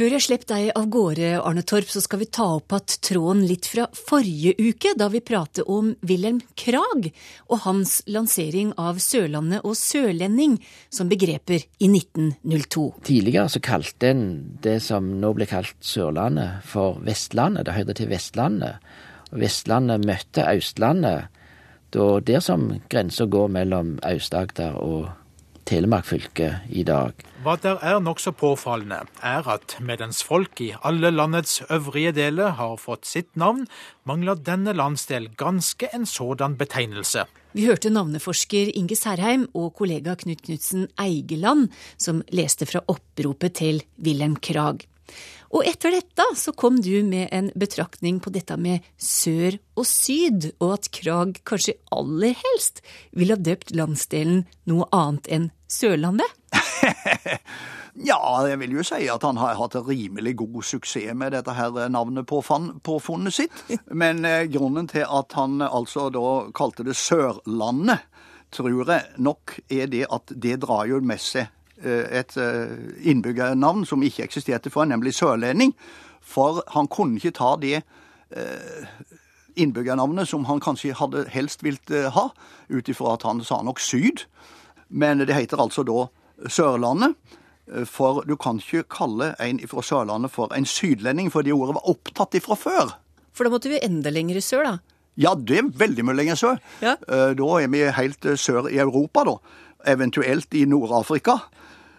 Før 0.00 0.14
jeg 0.14 0.24
slipper 0.24 0.48
deg 0.48 0.68
av 0.80 0.86
gårde, 0.88 1.26
Arne 1.44 1.60
Torp, 1.68 1.90
så 1.92 2.00
skal 2.00 2.22
vi 2.22 2.26
ta 2.32 2.46
opp 2.54 2.72
igjen 2.72 2.94
tråden 3.04 3.42
litt 3.44 3.66
fra 3.68 3.84
forrige 3.92 4.54
uke, 4.56 4.94
da 4.96 5.10
vi 5.12 5.20
pratet 5.20 5.68
om 5.68 5.90
Wilhelm 6.08 6.38
Krag 6.56 7.10
og 7.50 7.58
hans 7.66 7.98
lansering 8.08 8.70
av 8.80 8.96
Sørlandet 9.04 9.60
og 9.60 9.76
sørlending 9.76 10.56
som 10.88 11.10
begreper 11.12 11.66
i 11.84 11.90
1902. 11.90 12.86
Tidligere 13.10 13.52
så 13.52 13.60
kalte 13.60 14.14
en 14.14 14.24
det 14.64 14.78
som 14.86 15.12
nå 15.20 15.34
ble 15.36 15.50
kalt 15.50 15.76
Sørlandet 15.84 16.64
for 16.64 16.96
Vestlandet. 17.04 17.68
Det 17.68 17.76
hørte 17.76 18.00
til 18.00 18.08
Vestlandet. 18.14 18.80
Vestlandet 19.36 20.08
møtte 20.08 20.48
Østlandet 20.48 21.28
da 21.92 22.12
der 22.24 22.40
som 22.40 22.70
grensa 22.88 23.28
går 23.28 23.52
mellom 23.52 23.98
Aust-Agder 24.06 24.80
og 24.80 25.10
Telemark 25.70 26.08
fylke 26.08 26.48
i 26.74 26.82
dag. 26.82 27.14
Hva 27.44 27.54
der 27.62 27.78
er 27.86 28.00
nokså 28.02 28.32
påfallende, 28.34 29.04
er 29.22 29.46
at 29.52 29.76
mens 29.78 30.24
folk 30.26 30.58
i 30.64 30.72
alle 30.82 31.12
landets 31.14 31.60
øvrige 31.70 32.10
deler 32.16 32.56
har 32.58 32.74
fått 32.80 33.06
sitt 33.06 33.30
navn, 33.38 33.68
mangler 34.02 34.40
denne 34.42 34.74
landsdel 34.74 35.28
ganske 35.38 35.86
en 35.94 36.08
sådan 36.10 36.58
betegnelse. 36.58 37.28
Vi 37.54 37.68
hørte 37.70 37.90
navneforsker 37.94 38.72
Inge 38.74 38.98
Særheim 38.98 39.46
og 39.54 39.76
kollega 39.78 40.16
Knut 40.18 40.42
Knutsen 40.46 40.88
Eigeland, 40.98 41.68
som 41.98 42.24
leste 42.34 42.66
fra 42.66 42.82
oppropet 42.90 43.60
til 43.62 43.84
Wilhelm 44.02 44.40
Krag. 44.42 44.88
Og 45.50 45.66
etter 45.66 45.96
dette 45.96 46.24
så 46.38 46.52
kom 46.54 46.78
du 46.82 47.02
med 47.06 47.28
en 47.34 47.50
betraktning 47.58 48.20
på 48.22 48.30
dette 48.34 48.54
med 48.60 48.86
sør 49.02 49.58
og 49.74 49.86
syd, 49.88 50.52
og 50.62 50.76
at 50.76 50.90
Krag 50.94 51.40
kanskje 51.48 51.74
aller 51.94 52.36
helst 52.38 52.84
ville 53.10 53.34
ha 53.34 53.42
døpt 53.50 53.74
landsdelen 53.74 54.44
noe 54.70 54.86
annet 54.94 55.30
enn 55.30 55.50
Sørlandet? 55.70 56.30
Ja, 58.00 58.46
jeg 58.46 58.60
vil 58.62 58.76
jo 58.78 58.84
si 58.86 59.02
at 59.10 59.24
han 59.26 59.36
har 59.40 59.58
hatt 59.58 59.74
rimelig 59.84 60.36
god 60.38 60.62
suksess 60.64 61.10
med 61.18 61.34
dette 61.34 61.52
her 61.52 61.74
navnet 61.92 62.24
på 62.30 62.38
påfunnet 62.86 63.34
sitt. 63.34 63.64
Men 64.02 64.24
eh, 64.24 64.46
grunnen 64.48 64.88
til 64.88 65.04
at 65.04 65.34
han 65.36 65.58
altså 65.66 66.06
da 66.14 66.22
kalte 66.56 66.86
det 66.86 66.96
Sørlandet, 66.96 68.06
tror 68.54 68.70
jeg 68.72 69.02
nok 69.22 69.58
er 69.70 69.90
det 69.90 70.06
at 70.10 70.32
det 70.32 70.56
drar 70.64 70.88
jo 70.88 71.02
med 71.04 71.20
seg 71.22 71.50
et 71.84 72.36
innbyggernavn 73.00 73.86
som 73.88 74.02
ikke 74.04 74.24
eksisterte 74.26 74.70
før, 74.70 74.88
nemlig 74.90 75.14
sørlending. 75.16 75.74
For 76.20 76.62
han 76.74 76.88
kunne 76.92 77.16
ikke 77.16 77.34
ta 77.38 77.54
det 77.60 77.80
innbyggernavnet 79.60 80.28
som 80.30 80.44
han 80.46 80.60
kanskje 80.62 80.94
hadde 81.00 81.24
helst 81.32 81.64
vilt 81.66 81.90
ha, 82.14 82.28
ut 82.70 82.88
ifra 82.92 83.16
at 83.16 83.26
han 83.26 83.42
sa 83.44 83.62
nok 83.66 83.80
syd. 83.82 84.26
Men 84.88 85.24
det 85.24 85.34
heter 85.34 85.60
altså 85.62 85.84
da 85.86 86.06
Sørlandet. 86.50 87.16
For 87.86 88.24
du 88.26 88.34
kan 88.40 88.58
ikke 88.58 88.88
kalle 88.90 89.32
en 89.38 89.60
fra 89.70 89.82
Sørlandet 89.86 90.32
for 90.34 90.50
en 90.56 90.66
sydlending, 90.66 91.28
for 91.30 91.46
det 91.46 91.54
ordet 91.54 91.76
var 91.76 91.90
opptatt 91.92 92.34
ifra 92.40 92.56
før. 92.58 92.94
For 93.30 93.46
da 93.46 93.52
måtte 93.52 93.70
vi 93.70 93.78
enda 93.84 94.10
lenger 94.10 94.40
sør, 94.42 94.66
da? 94.66 94.78
Ja, 95.20 95.34
det 95.34 95.58
er 95.58 95.68
veldig 95.78 96.04
mye 96.06 96.18
lenger 96.18 96.38
sør. 96.38 96.58
Ja. 96.82 96.96
Da 97.06 97.50
er 97.60 97.68
vi 97.70 97.84
helt 97.94 98.26
sør 98.40 98.70
i 98.70 98.80
Europa, 98.82 99.22
da. 99.28 99.36
Eventuelt 99.86 100.54
i 100.54 100.66
Nord-Afrika. 100.66 101.38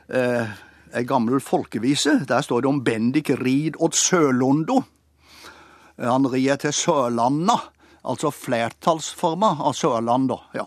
Eh, 0.07 0.47
en 0.93 1.07
gammel 1.07 1.39
folkevise. 1.39 2.19
Der 2.27 2.41
står 2.41 2.61
det 2.61 2.69
om 2.69 2.83
Bendik 2.83 3.29
rid 3.29 3.75
åt 3.79 3.95
Sørlondo. 3.95 4.81
Han 6.01 6.27
rir 6.27 6.55
til 6.61 6.73
Sørlanda, 6.73 7.57
altså 8.03 8.31
flertallsforma 8.33 9.55
av 9.61 9.73
Sørland. 9.77 10.33
Ja. 10.57 10.65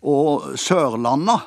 Og 0.00 0.52
Sørlanda 0.60 1.40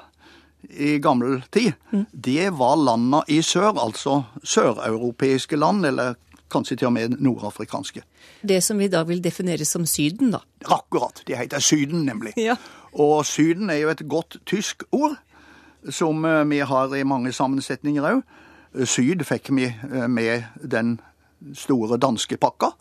i 0.70 0.98
gammel 0.98 1.42
tid, 1.50 1.74
det 2.12 2.50
var 2.50 2.76
landa 2.76 3.24
i 3.28 3.42
sør, 3.44 3.76
altså 3.80 4.24
søreuropeiske 4.44 5.58
land, 5.60 5.86
eller 5.86 6.16
kanskje 6.54 6.78
til 6.78 6.90
og 6.90 6.96
med 6.96 7.18
nordafrikanske. 7.20 8.04
Det 8.42 8.62
som 8.64 8.80
vi 8.80 8.90
da 8.92 9.04
vil 9.08 9.22
definere 9.24 9.66
som 9.66 9.86
Syden, 9.90 10.34
da? 10.36 10.42
Akkurat. 10.72 11.24
Det 11.28 11.38
heter 11.38 11.64
Syden, 11.64 12.06
nemlig. 12.08 12.34
Ja. 12.40 12.56
Og 12.94 13.26
Syden 13.26 13.70
er 13.70 13.82
jo 13.82 13.90
et 13.90 14.04
godt 14.10 14.38
tysk 14.46 14.84
ord, 14.92 15.16
som 15.90 16.26
eh, 16.26 16.44
vi 16.50 16.60
har 16.60 16.94
i 16.96 17.04
mange 17.04 17.34
sammensetninger 17.34 18.06
òg. 18.06 18.22
Syd 18.90 19.24
fikk 19.26 19.50
vi 19.54 19.66
eh, 19.70 20.06
med 20.08 20.46
den 20.62 21.00
store 21.58 21.98
danske 21.98 22.38
pakka. 22.38 22.74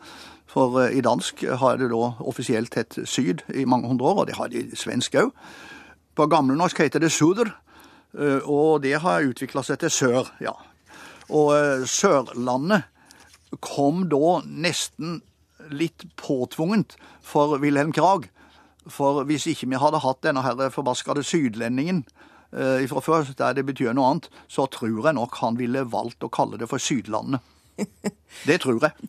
For 0.52 0.82
eh, 0.82 0.98
i 0.98 1.04
dansk 1.04 1.44
har 1.62 1.80
det 1.80 1.88
da 1.94 2.12
offisielt 2.20 2.76
hett 2.76 2.98
Syd 3.08 3.44
i 3.54 3.64
mange 3.64 3.88
hundre 3.88 4.12
år, 4.12 4.20
og 4.22 4.28
det 4.28 4.36
har 4.36 4.52
de 4.52 4.66
i 4.66 4.76
svensk 4.76 5.16
òg. 5.16 5.32
På 6.14 6.28
gammelnorsk 6.28 6.84
heter 6.84 7.00
det 7.00 7.12
Suder, 7.12 7.48
og 8.44 8.82
det 8.84 8.98
har 9.00 9.24
utvikla 9.24 9.62
seg 9.64 9.78
til 9.80 9.88
sør, 9.88 10.26
ja. 10.44 10.52
Og 11.32 11.86
Sørlandet 11.88 12.84
kom 13.64 14.02
da 14.12 14.42
nesten 14.44 15.22
litt 15.72 16.04
påtvunget 16.20 16.98
for 17.24 17.56
Wilhelm 17.62 17.94
Krag. 17.96 18.28
For 18.90 19.22
hvis 19.28 19.46
ikke 19.50 19.68
vi 19.70 19.80
hadde 19.80 20.02
hatt 20.02 20.22
denne 20.24 20.42
her 20.44 20.68
forbaskede 20.74 21.24
sydlendingen 21.26 22.02
eh, 22.50 22.84
fra 22.90 23.02
før, 23.04 23.30
der 23.38 23.58
det 23.58 23.66
betyr 23.68 23.94
noe 23.94 24.10
annet, 24.10 24.28
så 24.48 24.66
tror 24.70 25.06
jeg 25.06 25.18
nok 25.18 25.38
han 25.42 25.58
ville 25.60 25.86
valgt 25.92 26.26
å 26.26 26.32
kalle 26.32 26.60
det 26.60 26.70
for 26.70 26.82
Sydlandet. 26.82 27.44
Det 28.48 28.58
tror 28.62 28.80
jeg. 28.84 29.08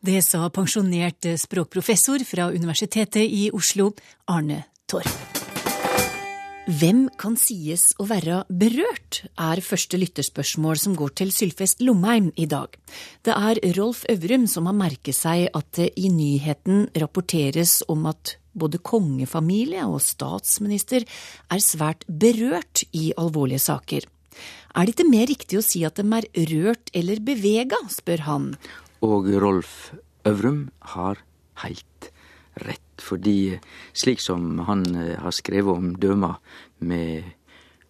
Det 0.00 0.20
sa 0.24 0.48
pensjonert 0.52 1.28
språkprofessor 1.40 2.24
fra 2.28 2.48
Universitetet 2.52 3.24
i 3.24 3.48
Oslo, 3.54 3.90
Arne 4.32 4.62
Torp. 4.88 5.38
Hvem 6.68 7.06
kan 7.16 7.32
sies 7.40 7.94
å 7.96 8.04
være 8.10 8.42
berørt, 8.52 9.22
er 9.40 9.62
første 9.64 9.96
lytterspørsmål 9.96 10.76
som 10.76 10.96
går 10.98 11.14
til 11.16 11.30
Sylfest 11.32 11.80
Lomheim 11.80 12.26
i 12.36 12.44
dag. 12.44 12.76
Det 13.24 13.32
er 13.32 13.60
Rolf 13.78 14.02
Øvrum 14.12 14.44
som 14.52 14.68
har 14.68 14.76
merket 14.76 15.16
seg 15.16 15.46
at 15.56 15.70
det 15.78 15.94
i 15.96 16.10
nyheten 16.12 16.90
rapporteres 17.00 17.78
om 17.88 18.04
at 18.12 18.34
både 18.60 18.80
kongefamilie 18.82 19.86
og 19.86 20.02
statsminister 20.04 21.06
er 21.06 21.64
svært 21.64 22.04
berørt 22.08 22.84
i 22.92 23.10
alvorlige 23.16 23.62
saker. 23.64 24.06
Er 24.76 24.86
det 24.86 24.94
ikke 24.94 25.10
mer 25.10 25.26
riktig 25.30 25.58
å 25.58 25.64
si 25.64 25.82
at 25.86 25.98
de 25.98 26.04
er 26.18 26.28
rørt 26.52 26.92
eller 26.94 27.22
bevega, 27.24 27.80
spør 27.90 28.26
han. 28.28 28.52
Og 29.02 29.30
Rolf 29.40 29.94
Øvrum 30.28 30.68
har 30.94 31.22
heilt 31.62 32.10
rett. 32.62 32.82
Fordi 32.98 33.58
slik 33.96 34.20
som 34.20 34.58
han 34.66 34.84
eh, 34.94 35.16
har 35.22 35.34
skrevet 35.34 35.78
om 35.78 35.92
døma 35.98 36.34
med 36.78 37.34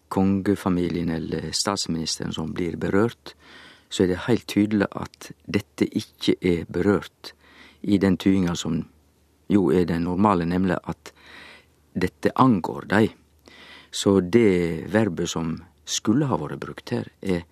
kongefamilien 0.09 1.09
eller 1.13 1.49
statsministeren 1.53 2.33
som 2.33 2.53
blir 2.53 2.77
berørt, 2.81 3.33
så 3.89 4.03
er 4.03 4.11
det 4.11 4.23
heilt 4.27 4.47
tydelig 4.49 4.87
at 4.93 5.31
dette 5.45 5.87
ikke 5.97 6.37
er 6.41 6.69
berørt 6.69 7.33
i 7.81 7.97
den 7.97 8.17
tyinga 8.21 8.55
som 8.57 8.83
jo 9.49 9.69
er 9.73 9.87
den 9.89 10.05
normale, 10.05 10.45
nemlig 10.45 10.77
at 10.83 11.11
dette 11.93 12.31
angår 12.35 12.87
dei. 12.89 13.05
Så 13.91 14.19
det 14.21 14.85
verbet 14.93 15.31
som 15.31 15.55
skulle 15.89 16.29
ha 16.29 16.37
vært 16.37 16.61
brukt 16.61 16.93
her, 16.93 17.09
er 17.21 17.45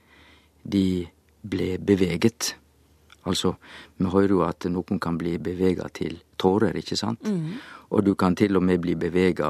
de 0.61 1.07
ble 1.41 1.77
beveget. 1.81 2.53
Altså, 3.27 3.55
vi 3.97 4.11
hører 4.11 4.35
jo 4.35 4.43
at 4.45 4.67
noen 4.71 5.01
kan 5.03 5.17
bli 5.19 5.35
bevega 5.41 5.89
til 5.93 6.19
tårer, 6.39 6.77
ikke 6.77 6.99
sant? 6.99 7.25
Mm. 7.25 7.57
Og 7.91 8.05
du 8.05 8.13
kan 8.19 8.35
til 8.37 8.59
og 8.59 8.63
med 8.63 8.83
bli 8.83 8.95
bevega 8.99 9.49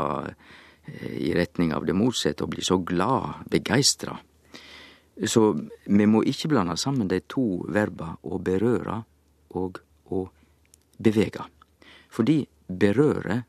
i 1.19 1.33
retning 1.35 1.73
av 1.75 1.85
det 1.85 1.95
motsatte 1.97 2.45
og 2.45 2.53
bli 2.55 2.63
så 2.63 2.79
glad, 2.79 3.43
begeistra. 3.51 4.15
Så 5.25 5.43
vi 5.85 6.07
må 6.07 6.23
ikke 6.23 6.51
blande 6.53 6.77
sammen 6.79 7.09
de 7.09 7.19
to 7.27 7.65
verba 7.73 8.13
å 8.23 8.39
berøre 8.39 9.01
og 9.57 9.81
å 10.13 10.23
bevege. 10.97 11.43
Fordi 12.17 12.41
berøre 12.67 13.43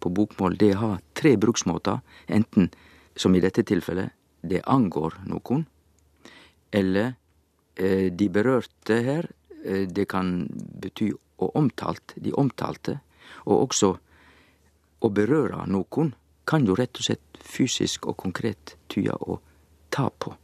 på 0.00 0.12
bokmål, 0.12 0.56
det 0.60 0.74
har 0.80 1.00
tre 1.16 1.36
bruksmåter. 1.40 2.00
Enten, 2.28 2.68
som 3.16 3.34
i 3.34 3.40
dette 3.40 3.64
tilfellet, 3.64 4.12
det 4.42 4.62
angår 4.68 5.18
noen, 5.28 5.66
eller 6.72 7.14
eh, 7.76 8.08
de 8.12 8.28
berørte 8.32 9.00
her, 9.04 9.28
eh, 9.64 9.86
det 9.88 10.06
kan 10.08 10.46
bety 10.52 11.10
å 11.40 11.50
omtalt, 11.56 12.14
de 12.16 12.32
omtalte, 12.36 12.98
og 13.48 13.66
også 13.68 13.94
å 15.00 15.08
berøre 15.08 15.64
noen 15.68 16.12
kan 16.44 16.66
jo 16.66 16.76
rett 16.76 16.98
og 16.98 17.06
slett 17.06 17.40
fysisk 17.40 18.08
og 18.10 18.18
konkret 18.20 18.76
tyde 18.90 19.16
å 19.16 19.38
ta 19.92 20.08
på. 20.10 20.34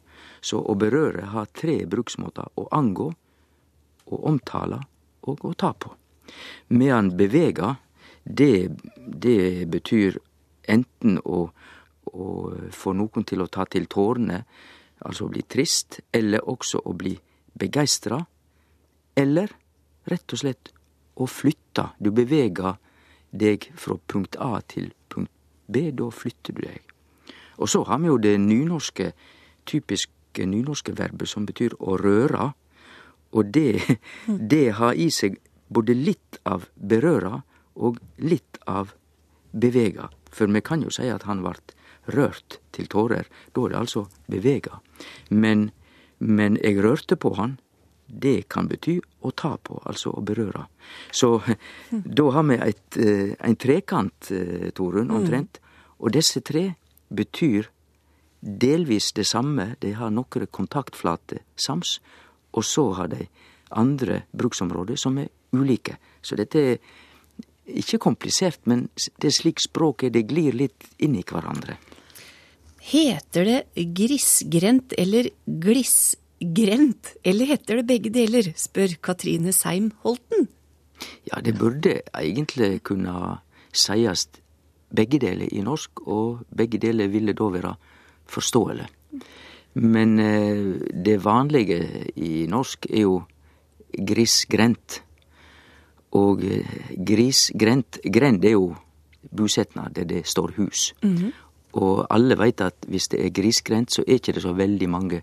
Så 0.41 0.61
å 0.63 0.77
berøre 0.79 1.29
har 1.33 1.53
tre 1.53 1.81
bruksmåter 1.91 2.53
å 2.61 2.69
angå, 2.77 3.11
å 4.07 4.17
omtale 4.31 4.81
og 5.27 5.45
å 5.45 5.55
ta 5.59 5.73
på. 5.73 5.93
Medan 6.69 7.13
bevega, 7.17 7.75
det, 8.25 8.71
det 8.97 9.67
betyr 9.71 10.19
enten 10.69 11.21
å, 11.25 11.43
å 12.11 12.27
få 12.75 12.95
noen 12.97 13.27
til 13.27 13.45
å 13.45 13.51
ta 13.53 13.67
til 13.71 13.87
tårene, 13.91 14.41
altså 15.07 15.27
å 15.27 15.33
bli 15.33 15.45
trist, 15.47 16.01
eller 16.13 16.49
også 16.49 16.83
å 16.85 16.95
bli 16.97 17.15
begeistra, 17.57 18.19
eller 19.17 19.53
rett 20.11 20.33
og 20.35 20.43
slett 20.43 20.73
å 21.17 21.29
flytte. 21.31 21.91
Du 21.99 22.11
beveger 22.15 22.77
deg 23.31 23.71
fra 23.79 23.97
punkt 24.07 24.37
A 24.41 24.61
til 24.69 24.93
punkt 25.09 25.33
B, 25.67 25.91
da 25.93 26.11
flytter 26.11 26.57
du 26.57 26.63
deg. 26.67 26.83
Og 27.57 27.71
så 27.73 27.83
har 27.89 27.99
vi 28.03 28.11
jo 28.11 28.19
det 28.21 28.37
nynorske, 28.41 29.13
typiske 29.67 30.45
nynorske 30.45 30.93
verbet 30.97 31.31
som 31.31 31.47
betyr 31.49 31.77
å 31.81 31.97
røre. 32.01 32.53
Og 33.33 33.53
det, 33.55 33.81
det 34.53 34.77
har 34.81 34.95
i 34.95 35.09
seg 35.11 35.41
både 35.69 35.95
litt 35.95 36.39
av 36.45 36.69
berøra 36.75 37.41
og 37.77 37.99
litt 38.23 38.61
av 38.67 38.95
bevega. 39.53 40.09
For 40.33 40.51
vi 40.53 40.63
kan 40.65 40.83
jo 40.85 40.93
si 40.93 41.09
at 41.11 41.27
han 41.29 41.43
vart 41.45 41.75
rørt 42.13 42.59
til 42.77 42.89
tårer. 42.93 43.29
Da 43.53 43.67
er 43.67 43.75
det 43.75 43.81
altså 43.81 44.07
bevega. 44.31 44.81
Men, 45.31 45.71
men 46.19 46.59
jeg 46.63 46.83
rørte 46.85 47.19
på 47.19 47.35
han. 47.39 47.59
Det 48.07 48.47
kan 48.53 48.69
bety 48.71 49.01
å 49.27 49.33
ta 49.35 49.57
på, 49.59 49.81
altså 49.83 50.13
å 50.15 50.23
berøre. 50.23 50.69
Så 51.11 51.41
da 52.21 52.27
har 52.37 52.45
vi 52.47 52.59
et, 52.63 52.99
en 52.99 53.57
trekant, 53.59 54.31
Torunn, 54.77 55.11
omtrent. 55.11 55.59
Og 55.99 56.13
disse 56.15 56.43
tre 56.47 56.69
betyr 57.09 57.71
delvis 58.41 59.11
det 59.17 59.27
samme, 59.27 59.75
de 59.81 59.95
har 59.97 60.13
nokre 60.15 60.47
kontaktflater 60.47 61.43
sams, 61.59 61.99
og 62.55 62.65
så 62.65 62.91
har 63.01 63.11
de 63.11 63.27
andre 63.75 64.23
bruksområder 64.37 65.01
som 65.01 65.19
er 65.19 65.33
ulike. 65.57 65.97
Så 66.23 66.39
dette 66.39 66.63
er 66.63 66.79
ikke 67.67 68.01
komplisert, 68.03 68.61
men 68.71 68.87
det 69.21 69.31
er 69.31 69.37
slik 69.37 69.63
språket 69.63 70.15
det 70.15 70.27
glir 70.31 70.55
litt 70.55 70.87
inn 71.03 71.17
i 71.19 71.25
hverandre. 71.27 71.79
Heter 72.87 73.49
det 73.49 73.87
grisgrendt 73.99 74.95
eller 74.99 75.31
glissgrendt, 75.45 77.17
eller 77.27 77.51
heter 77.51 77.81
det 77.81 77.89
begge 77.89 78.13
deler, 78.15 78.53
spør 78.55 78.95
Katrine 79.03 79.55
Seim 79.55 79.91
Holten. 80.05 80.47
Ja, 81.27 81.41
det 81.43 81.57
burde 81.59 81.99
egentlig 82.15 82.85
kunne 82.87 83.41
sies 83.75 84.29
begge 84.95 85.19
deler 85.21 85.51
i 85.51 85.65
norsk, 85.67 86.07
og 86.07 86.47
begge 86.55 86.79
deler 86.81 87.11
ville 87.11 87.35
da 87.37 87.51
være 87.53 87.75
forståelig. 88.31 88.87
Men 89.77 90.19
eh, 90.23 90.79
det 91.05 91.19
vanlige 91.25 91.81
i 92.17 92.47
norsk 92.49 92.87
er 92.89 93.03
jo 93.03 93.19
grisgrendt. 93.93 95.03
Og 96.17 96.41
gris, 96.41 96.67
grisgrendt 96.97 98.01
Grend 98.13 98.45
er 98.45 98.57
jo 98.57 98.75
busetnad 99.37 99.95
der 99.97 100.05
det 100.05 100.27
står 100.27 100.55
hus. 100.57 100.95
Mhm. 101.03 101.33
Og 101.77 102.07
alle 102.11 102.39
veit 102.39 102.61
at 102.61 102.87
hvis 102.89 103.09
det 103.09 103.25
er 103.25 103.31
grisgrendt, 103.31 103.93
så 103.93 104.05
er 104.07 104.17
ikke 104.17 104.33
det 104.33 104.43
så 104.43 104.53
veldig 104.57 104.89
mange 104.89 105.23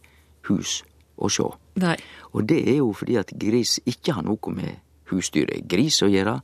hus 0.50 0.84
å 1.18 1.30
sjå. 1.30 1.48
Nei. 1.82 1.96
Og 2.34 2.46
det 2.50 2.60
er 2.70 2.78
jo 2.78 2.92
fordi 2.94 3.18
at 3.18 3.34
gris 3.40 3.80
ikke 3.86 4.14
har 4.14 4.26
noe 4.26 4.54
med 4.54 4.78
husdyret 5.10 5.68
gris 5.70 6.02
å 6.04 6.12
gjøre, 6.12 6.40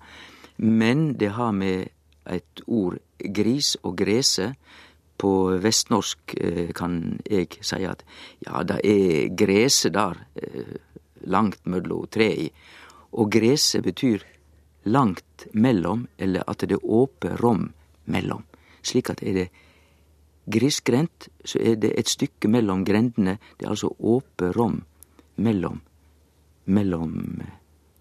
men 0.58 1.14
det 1.20 1.32
har 1.38 1.52
med 1.52 1.90
et 2.26 2.64
ord 2.68 2.98
gris 3.20 3.76
og 3.84 3.98
grese. 3.98 4.54
På 5.20 5.60
vestnorsk 5.60 6.34
eh, 6.40 6.70
kan 6.72 7.20
jeg 7.28 7.58
si 7.60 7.82
at 7.84 8.06
ja, 8.46 8.62
det 8.64 8.78
er 8.88 9.34
grese 9.36 9.90
der, 9.92 10.16
eh, 10.40 10.78
langt 11.28 11.66
mellom 11.68 12.08
tre 12.08 12.30
i. 12.46 12.46
Og 13.20 13.28
grese 13.34 13.82
betyr 13.84 14.24
langt 14.90 15.48
mellom, 15.54 16.08
eller 16.18 16.44
at 16.50 16.66
det 16.66 16.78
er 16.78 16.86
åpe 16.86 17.36
rom 17.42 17.70
mellom. 18.10 18.44
Slik 18.82 19.10
at 19.14 19.22
er 19.24 19.34
det 19.38 19.48
grisgrendt, 20.50 21.28
så 21.46 21.60
er 21.62 21.76
det 21.82 21.92
et 22.00 22.10
stykke 22.10 22.50
mellom 22.50 22.84
grendene. 22.88 23.38
Det 23.58 23.66
er 23.68 23.74
altså 23.76 23.92
åpe 24.00 24.52
rom 24.56 24.80
mellom, 25.38 25.82
mellom 26.66 27.14
eh, 27.42 27.52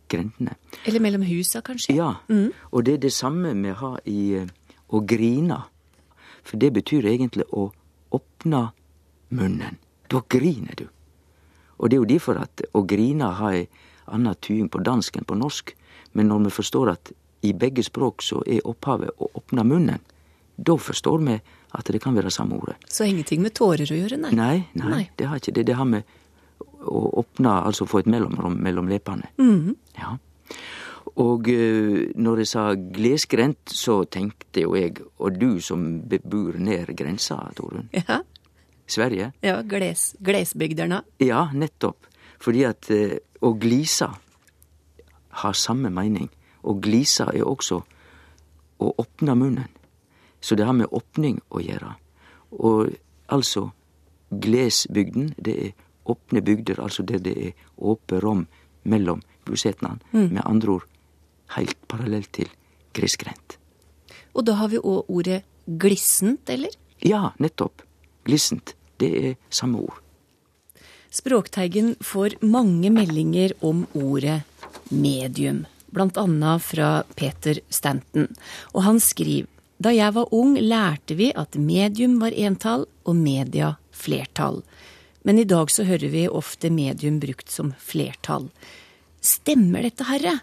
grendene. 0.08 0.54
Eller 0.88 1.00
mellom 1.04 1.26
husa, 1.28 1.60
kanskje? 1.62 1.94
Ja, 1.96 2.14
Mm. 2.28 2.52
og 2.72 2.84
det 2.84 2.94
er 2.94 2.98
det 2.98 3.12
samme 3.12 3.52
vi 3.54 3.70
har 3.76 4.00
i 4.06 4.34
eh, 4.42 4.46
å 4.88 5.02
grine. 5.06 5.60
For 6.42 6.56
det 6.56 6.72
betyr 6.72 7.04
egentlig 7.04 7.44
å 7.52 7.70
åpne 8.16 8.70
munnen. 9.30 9.76
Da 10.08 10.22
griner 10.28 10.74
du. 10.76 10.86
Og 11.78 11.90
det 11.90 11.96
er 11.96 12.00
jo 12.00 12.08
derfor 12.16 12.38
at 12.40 12.62
å 12.74 12.80
grine 12.88 13.28
har 13.36 13.52
ei 13.52 13.68
anna 14.08 14.32
tyding 14.34 14.70
på 14.72 14.80
dansk 14.82 15.16
enn 15.20 15.26
på 15.28 15.36
norsk. 15.36 15.74
Men 16.14 16.28
når 16.28 16.44
vi 16.48 16.50
forstår 16.50 16.90
at 16.92 17.12
i 17.42 17.52
begge 17.52 17.82
språk 17.86 18.22
så 18.22 18.40
er 18.46 18.64
opphavet 18.66 19.10
å 19.20 19.28
åpne 19.38 19.64
munnen, 19.64 20.00
da 20.58 20.74
forstår 20.76 21.18
vi 21.26 21.36
at 21.78 21.90
det 21.92 22.00
kan 22.02 22.16
være 22.16 22.30
samme 22.34 22.56
ordet. 22.58 22.76
Så 22.90 23.04
ingenting 23.06 23.42
med 23.44 23.54
tårer 23.54 23.86
å 23.92 23.98
gjøre, 23.98 24.16
nei? 24.18 24.32
Nei, 24.34 24.56
nei, 24.74 24.88
Nei. 24.90 25.04
det 25.16 25.28
har 25.30 25.38
ikke 25.38 25.52
det. 25.54 25.66
Det 25.68 25.76
har 25.78 25.84
med 25.86 26.02
å 26.88 27.02
åpne, 27.22 27.52
altså 27.68 27.86
få 27.86 28.00
et 28.02 28.06
mellomrom 28.10 28.56
mellom 28.62 28.88
leppene. 28.90 29.28
Mhm. 29.38 29.76
Ja. 29.98 30.16
Og 31.18 31.48
eh, 31.50 32.10
når 32.14 32.42
jeg 32.42 32.48
sa 32.50 32.64
glesgrendt, 32.74 33.70
så 33.74 34.00
tenkte 34.10 34.62
jo 34.62 34.74
jeg, 34.78 34.98
og 35.18 35.38
du 35.40 35.60
som 35.64 36.00
bebor 36.10 36.58
nær 36.62 36.90
grensa, 36.94 37.38
Torunn, 37.58 37.88
Ja, 37.94 38.20
Sverige? 38.88 39.32
ja 39.42 39.60
gles, 39.62 40.14
glesbygderne. 40.22 41.02
Ja, 41.20 41.48
nettopp. 41.52 42.06
Fordi 42.38 42.64
at 42.68 42.90
eh, 42.94 43.16
å 43.42 43.52
glisa, 43.58 44.12
har 45.30 45.52
samme 45.52 45.90
mening. 45.90 46.28
Og 46.62 46.82
glisa 46.82 47.28
er 47.34 47.46
også 47.46 47.82
å 48.78 48.92
åpne 48.98 49.34
munnen. 49.34 49.68
Så 50.40 50.54
det 50.54 50.66
har 50.66 50.76
med 50.76 50.90
åpning 50.94 51.40
å 51.50 51.60
gjøre. 51.62 51.94
Og 52.50 52.94
altså, 53.26 53.70
glesbygden, 54.30 55.32
det 55.36 55.56
er 55.66 55.72
åpne 56.08 56.42
bygder, 56.44 56.80
altså 56.80 57.02
der 57.02 57.20
det 57.22 57.34
er 57.36 57.52
åpe 57.76 58.20
rom 58.22 58.46
mellom 58.88 59.22
bosetnadene. 59.44 60.00
Mm. 60.12 60.28
Med 60.38 60.42
andre 60.44 60.78
ord 60.78 60.86
helt 61.56 61.78
parallelt 61.88 62.32
til 62.36 62.50
grisgrendt. 62.96 63.58
Og 64.36 64.44
da 64.46 64.58
har 64.60 64.70
vi 64.72 64.78
òg 64.78 65.08
ordet 65.08 65.42
glissent, 65.66 66.48
eller? 66.50 66.74
Ja, 67.04 67.32
nettopp. 67.38 67.82
Glissent. 68.24 68.74
Det 68.98 69.08
er 69.08 69.34
samme 69.50 69.80
ord. 69.80 69.98
Språkteigen 71.14 71.94
får 72.04 72.36
mange 72.44 72.90
meldinger 72.92 73.54
om 73.64 73.86
ordet 73.96 74.42
medium, 74.88 75.66
annet 75.96 76.62
fra 76.62 77.04
Peter 77.14 77.60
Stanton. 77.68 78.28
Og 78.72 78.82
han 78.82 79.00
skriver 79.00 79.48
da 79.78 79.92
jeg 79.94 80.10
var 80.16 80.32
ung 80.34 80.56
lærte 80.58 81.14
vi 81.14 81.30
at 81.38 81.54
medium 81.54 82.18
var 82.18 82.34
entall 82.34 82.88
og 83.06 83.14
media 83.16 83.76
flertall. 83.94 84.64
Men 85.22 85.38
i 85.38 85.46
dag 85.46 85.70
så 85.70 85.84
hører 85.86 86.10
vi 86.10 86.26
ofte 86.28 86.70
medium 86.70 87.20
brukt 87.22 87.50
som 87.50 87.70
flertall. 87.78 88.48
Stemmer 89.22 89.86
dette, 89.86 90.06
herre? 90.08 90.38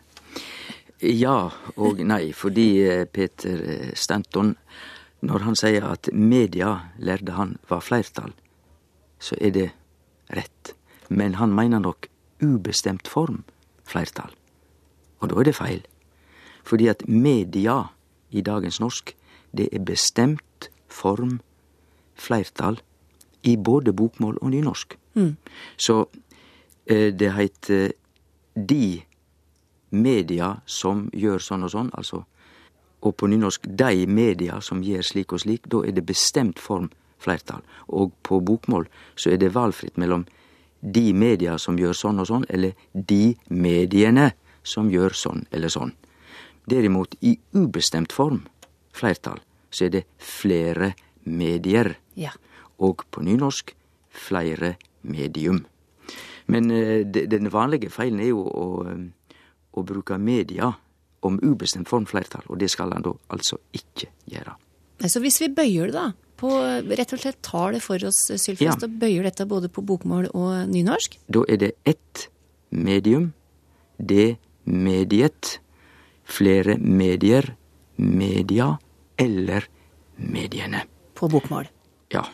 Ja 1.04 1.52
og 1.76 2.00
nei, 2.00 2.32
fordi 2.32 2.68
eh, 2.88 3.04
Peter 3.12 3.60
eh, 3.60 3.92
Stanton, 3.96 4.54
når 5.20 5.44
han 5.50 5.60
sier 5.60 5.84
at 5.90 6.08
media 6.14 6.94
lærte 6.96 7.36
han 7.36 7.58
var 7.68 7.84
flertall, 7.84 8.32
så 9.20 9.36
er 9.42 9.52
det 9.52 9.68
rett. 10.32 10.76
Men 11.10 11.36
han 11.42 11.52
mener 11.56 11.84
nok 11.84 12.08
ubestemt 12.40 13.12
form 13.12 13.44
flertall. 13.86 14.34
Og 15.20 15.30
da 15.32 15.40
er 15.40 15.50
det 15.50 15.56
feil. 15.56 15.82
Fordi 16.66 16.90
at 16.92 17.08
media 17.08 17.84
i 18.32 18.42
dagens 18.42 18.80
norsk, 18.82 19.16
det 19.56 19.70
er 19.72 19.86
bestemt 19.86 20.70
form 20.90 21.40
flertall 22.16 22.80
i 23.44 23.56
både 23.56 23.94
bokmål 23.94 24.38
og 24.42 24.52
nynorsk. 24.52 24.98
Mm. 25.14 25.36
Så 25.78 26.06
eh, 26.86 27.14
det 27.14 27.34
heter 27.34 27.92
de 28.56 29.02
media 29.90 30.56
som 30.66 31.10
gjør 31.14 31.44
sånn 31.44 31.64
og 31.68 31.72
sånn, 31.72 31.92
altså 31.94 32.26
og 33.06 33.14
på 33.18 33.28
nynorsk 33.30 33.68
de 33.70 34.08
media 34.10 34.60
som 34.66 34.84
gjør 34.84 35.06
slik 35.06 35.34
og 35.36 35.44
slik, 35.44 35.68
da 35.70 35.84
er 35.86 35.94
det 35.94 36.08
bestemt 36.08 36.60
form 36.60 36.90
flertall. 37.22 37.62
Og 37.88 38.14
på 38.26 38.40
bokmål 38.42 38.88
så 39.16 39.34
er 39.34 39.42
det 39.42 39.54
valfritt 39.54 40.00
mellom 40.02 40.26
de 40.86 41.14
media 41.18 41.58
som 41.58 41.78
gjør 41.82 41.96
sånn 41.98 42.20
og 42.22 42.28
sånn, 42.30 42.46
eller 42.50 42.74
de 42.94 43.36
mediene 43.50 44.32
som 44.64 44.90
gjør 44.94 45.16
sånn 45.18 45.46
eller 45.52 45.70
sånn. 45.74 45.94
Derimot 46.70 47.16
i 47.22 47.36
ubestemt 47.54 48.14
form, 48.14 48.44
flertall, 48.94 49.40
så 49.72 49.86
er 49.86 49.90
det 49.90 50.04
flere 50.22 50.94
medier. 51.26 51.96
Ja. 52.16 52.32
Og 52.80 53.04
på 53.12 53.22
nynorsk 53.26 53.74
flere 54.10 54.76
medium. 55.04 55.66
Men 56.48 56.70
eh, 56.72 57.04
de- 57.06 57.26
den 57.28 57.50
vanlige 57.50 57.90
feilen 57.90 58.20
er 58.22 58.30
jo 58.30 58.44
å, 58.46 58.66
eh, 58.88 59.40
å 59.74 59.84
bruke 59.84 60.18
media 60.20 60.72
om 61.26 61.40
ubestemt 61.42 61.88
form 61.90 62.06
flertall, 62.06 62.44
og 62.50 62.60
det 62.60 62.70
skal 62.70 62.92
han 62.94 63.02
da 63.02 63.12
altså 63.34 63.58
ikke 63.74 64.08
gjøre. 64.30 64.54
Så 65.10 65.20
hvis 65.20 65.40
vi 65.42 65.50
bøyer 65.50 65.90
det, 65.92 65.94
da, 65.94 66.12
på 66.38 66.50
rett 66.90 67.14
og 67.16 67.20
slett 67.22 67.42
tar 67.46 67.72
det 67.76 67.82
for 67.84 68.04
oss, 68.08 68.26
Sylfest, 68.28 68.82
Ja. 68.82 68.88
og 68.88 69.00
bøyer 69.00 69.24
dette 69.24 69.46
både 69.48 69.70
på 69.70 69.82
bokmål 69.86 70.30
og 70.34 70.68
nynorsk? 70.70 71.18
Da 71.32 71.44
er 71.48 71.58
det 71.58 71.72
ett 71.86 72.28
medium, 72.72 73.34
det 73.98 74.38
mediet, 74.66 75.60
flere 76.26 76.78
medier, 76.78 77.56
media 77.98 78.78
eller 79.18 79.68
mediene. 80.18 80.84
På 81.16 81.30
bokmål. 81.30 81.70
Ja. 82.12 82.26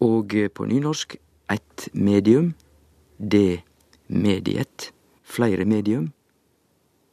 Og 0.00 0.34
eh, 0.34 0.48
på 0.48 0.66
nynorsk 0.66 1.16
ett 1.50 1.88
medium, 1.92 2.54
det 3.18 3.62
mediet, 4.08 4.92
flere 5.24 5.64
medium, 5.64 6.12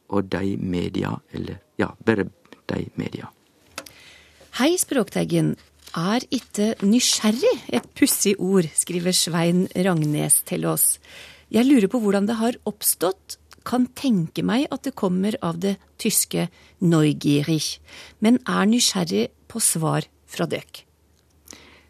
og 0.08 0.30
de 0.30 0.56
media, 0.56 1.18
eller 1.34 1.58
ja, 1.78 1.90
bare 2.04 2.28
de 2.70 2.86
media. 2.96 3.28
Hei, 4.58 4.76
Språkteigen. 4.80 5.56
Er 5.98 6.22
ikke 6.30 6.76
nysgjerrig 6.86 7.56
et 7.74 7.86
pussig 7.98 8.36
ord, 8.38 8.68
skriver 8.76 9.14
Svein 9.16 9.64
Rangnes 9.74 10.36
til 10.46 10.66
oss. 10.70 11.00
Jeg 11.50 11.66
lurer 11.66 11.90
på 11.90 11.98
hvordan 11.98 12.28
det 12.28 12.36
har 12.38 12.58
oppstått. 12.68 13.38
Kan 13.66 13.88
tenke 13.98 14.44
meg 14.46 14.68
at 14.70 14.84
det 14.86 14.94
kommer 14.94 15.34
av 15.42 15.58
det 15.58 15.74
tyske 15.98 16.46
neugierig, 16.78 17.80
men 18.22 18.38
er 18.46 18.70
nysgjerrig 18.70 19.26
på 19.50 19.60
svar 19.64 20.06
fra 20.28 20.46
døk. 20.46 20.84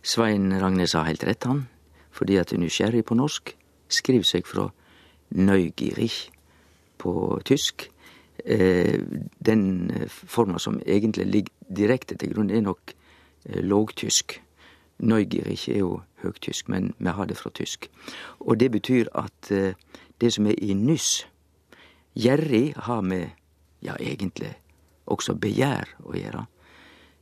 Svein 0.00 0.56
Ragnes 0.56 0.96
har 0.96 1.04
helt 1.10 1.26
rett, 1.28 1.44
han, 1.44 1.66
fordi 2.10 2.38
at 2.40 2.56
nysgjerrig 2.56 3.04
på 3.04 3.18
norsk 3.18 3.52
skriver 3.92 4.26
seg 4.26 4.48
fra 4.48 4.70
neugierig 5.36 6.14
på 6.98 7.12
tysk. 7.44 7.90
Eh, 8.40 8.96
den 9.44 9.66
forma 10.08 10.58
som 10.62 10.80
egentlig 10.86 11.28
ligger 11.28 11.52
direkte 11.68 12.16
til 12.16 12.32
grunn, 12.32 12.50
er 12.50 12.64
nok 12.64 12.96
lågtysk. 13.48 14.42
Neugierig 14.98 15.68
er 15.68 15.78
jo 15.78 16.00
høgtysk, 16.22 16.68
men 16.68 16.92
vi 16.98 17.14
har 17.14 17.26
det 17.26 17.38
fra 17.38 17.50
tysk. 17.54 17.90
Og 18.40 18.60
det 18.60 18.70
betyr 18.74 19.10
at 19.14 19.50
eh, 19.50 19.74
det 20.20 20.32
som 20.34 20.46
er 20.46 20.58
i 20.58 20.74
nyss 20.74 21.26
Gjerrig 22.18 22.72
har 22.76 23.00
med, 23.06 23.28
ja, 23.82 23.94
egentlig 24.00 24.56
også 25.06 25.36
begjær 25.38 25.92
å 26.02 26.16
gjøre. 26.18 26.40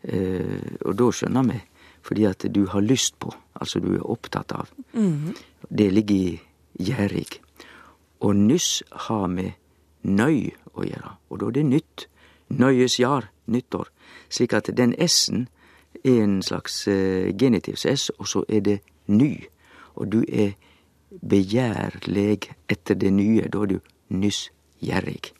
Eh, 0.08 0.76
og 0.86 0.94
da 0.96 1.08
skjønner 1.12 1.44
vi, 1.50 1.58
fordi 2.06 2.24
at 2.24 2.46
du 2.54 2.62
har 2.72 2.80
lyst 2.80 3.18
på, 3.20 3.32
altså 3.60 3.82
du 3.84 3.90
er 3.96 4.06
opptatt 4.06 4.54
av. 4.56 4.70
Mhm. 4.94 5.34
Det 5.68 5.90
ligger 5.92 6.14
i 6.14 6.40
gjerrig. 6.78 7.40
Og 8.20 8.36
nyss 8.36 8.82
har 9.08 9.26
med 9.28 9.52
nøy 10.02 10.54
å 10.72 10.86
gjøre, 10.86 11.16
og 11.28 11.40
da 11.40 11.46
er 11.50 11.58
det 11.58 11.66
nytt. 11.66 12.06
Nøyes 12.48 13.00
jar, 13.00 13.28
nyttår. 13.46 13.90
Slik 14.30 14.54
at 14.54 14.70
den 14.76 14.94
s-en 15.02 15.48
en 16.06 16.38
slags 16.42 16.84
genitiv 16.86 17.38
genitivs 17.40 17.86
s, 17.86 18.10
og 18.18 18.28
så 18.28 18.44
er 18.48 18.60
det 18.60 18.78
ny. 19.06 19.44
Og 19.96 20.12
du 20.12 20.22
er 20.28 20.54
begjærleg 21.10 22.50
etter 22.68 22.94
det 22.94 23.12
nye, 23.12 23.48
da 23.52 23.62
er 23.64 23.66
du 23.66 23.78
nyssgjerrig. 24.08 25.32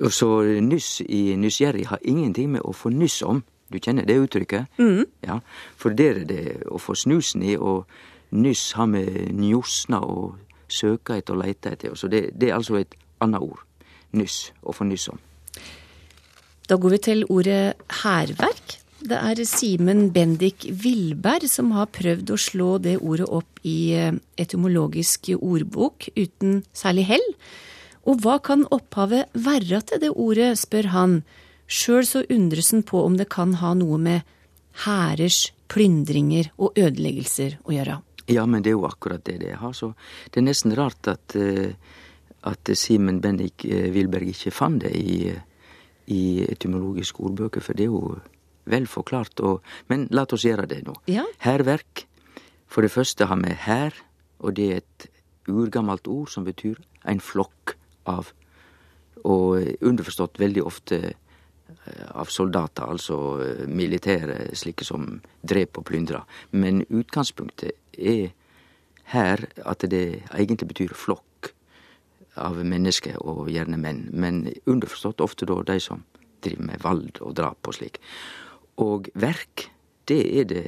Og 0.00 0.12
så 0.12 0.28
nyss 0.62 1.00
i 1.00 1.36
nyssgjerrig 1.36 1.88
har 1.90 1.98
ingenting 2.02 2.52
med 2.54 2.64
å 2.64 2.72
få 2.72 2.92
nyss 2.94 3.22
om. 3.26 3.42
Du 3.70 3.78
kjenner 3.78 4.06
det 4.06 4.18
uttrykket? 4.18 4.70
Mm. 4.78 5.04
Ja, 5.26 5.40
for 5.78 5.94
der 5.94 6.22
er 6.22 6.26
det 6.26 6.44
å 6.70 6.78
få 6.78 6.94
snusen 6.98 7.42
i, 7.46 7.56
og 7.56 7.86
nyss 8.30 8.72
har 8.78 8.86
med 8.90 9.34
njosna 9.34 10.00
og 10.06 10.38
søka 10.70 11.18
etter 11.18 11.34
og 11.34 11.44
leita 11.44 11.74
etter. 11.74 11.94
Så 11.98 12.10
det, 12.10 12.30
det 12.38 12.50
er 12.50 12.58
altså 12.58 12.80
et 12.80 12.94
annet 13.22 13.42
ord. 13.42 13.62
Nyss. 14.14 14.50
Å 14.62 14.74
få 14.74 14.86
nyss 14.88 15.08
om. 15.12 15.20
Da 16.70 16.78
går 16.78 16.94
vi 16.94 16.98
til 17.02 17.24
ordet 17.30 17.74
hærverk. 18.02 18.78
Det 19.00 19.16
er 19.16 19.38
Simen 19.48 20.10
Bendik 20.12 20.66
Villberg 20.76 21.46
som 21.48 21.70
har 21.72 21.88
prøvd 21.88 22.34
å 22.34 22.36
slå 22.36 22.70
det 22.84 22.98
ordet 23.00 23.30
opp 23.32 23.60
i 23.64 23.94
eh, 23.96 24.16
etymologisk 24.36 25.30
ordbok 25.38 26.10
uten 26.18 26.58
særlig 26.76 27.06
hell. 27.08 27.24
Og 28.04 28.20
hva 28.20 28.36
kan 28.44 28.66
opphavet 28.68 29.30
være 29.32 29.80
til 29.88 30.02
det 30.02 30.10
ordet, 30.12 30.50
spør 30.60 30.90
han. 30.92 31.14
Sjøl 31.64 32.04
så 32.04 32.22
undres 32.28 32.72
han 32.74 32.84
på 32.84 33.00
om 33.06 33.16
det 33.16 33.30
kan 33.32 33.54
ha 33.62 33.72
noe 33.78 33.96
med 34.00 34.26
hærers 34.84 35.46
plyndringer 35.72 36.50
og 36.58 36.76
ødeleggelser 36.76 37.56
å 37.64 37.72
gjøre. 37.72 38.00
Ja, 38.30 38.44
men 38.44 38.60
det 38.60 38.74
er 38.74 38.76
jo 38.76 38.88
akkurat 38.88 39.24
det 39.24 39.38
det 39.40 39.54
har. 39.62 39.72
Så 39.72 39.94
det 40.28 40.42
er 40.42 40.44
nesten 40.50 40.76
rart 40.76 41.08
at, 41.08 41.38
eh, 41.40 41.72
at 42.44 42.72
Simen 42.76 43.22
Bendik 43.24 43.64
eh, 43.64 43.88
Wilberg 43.96 44.34
ikke 44.34 44.52
fant 44.52 44.84
det 44.84 44.92
i, 44.92 45.32
i 46.12 46.22
etymologiske 46.44 47.24
ordbøker, 47.24 47.64
for 47.64 47.80
det 47.80 47.88
er 47.88 47.96
jo 47.96 48.20
vel 48.72 48.88
forklart. 48.90 49.40
Og, 49.44 49.64
men 49.90 50.06
la 50.14 50.26
oss 50.26 50.46
gjøre 50.46 50.68
det 50.70 50.82
nå. 50.86 50.96
Ja. 51.10 51.26
Hærverk. 51.44 52.06
For 52.70 52.86
det 52.86 52.92
første 52.94 53.26
har 53.26 53.40
vi 53.42 53.54
hær, 53.66 53.96
og 54.38 54.54
det 54.56 54.68
er 54.70 54.82
et 54.82 55.08
urgammelt 55.50 56.06
ord 56.08 56.30
som 56.30 56.46
betyr 56.46 56.78
en 57.10 57.20
flokk 57.20 57.74
av. 58.08 58.30
Og 59.26 59.82
underforstått 59.84 60.38
veldig 60.40 60.62
ofte 60.64 61.00
eh, 61.10 62.06
av 62.14 62.30
soldater, 62.32 62.86
altså 62.86 63.18
eh, 63.44 63.64
militære, 63.66 64.54
slike 64.56 64.86
som 64.86 65.18
dreper 65.42 65.82
og 65.82 65.90
plyndrer. 65.90 66.38
Men 66.54 66.84
utgangspunktet 66.88 67.74
er 67.98 68.30
her 69.10 69.42
at 69.66 69.84
det 69.90 70.22
egentlig 70.30 70.70
betyr 70.70 70.94
flokk 70.94 71.50
av 72.40 72.60
mennesker, 72.64 73.18
og 73.20 73.50
gjerne 73.50 73.78
menn. 73.80 74.06
Men 74.12 74.44
underforstått 74.70 75.20
ofte 75.24 75.48
da 75.50 75.58
de 75.66 75.80
som 75.82 76.04
driver 76.44 76.70
med 76.70 76.84
vold 76.84 77.20
og 77.20 77.34
drap 77.36 77.68
og 77.68 77.76
slik. 77.76 77.98
Og 78.80 79.10
verk, 79.14 79.68
det 80.08 80.20
er 80.40 80.46
det 80.48 80.64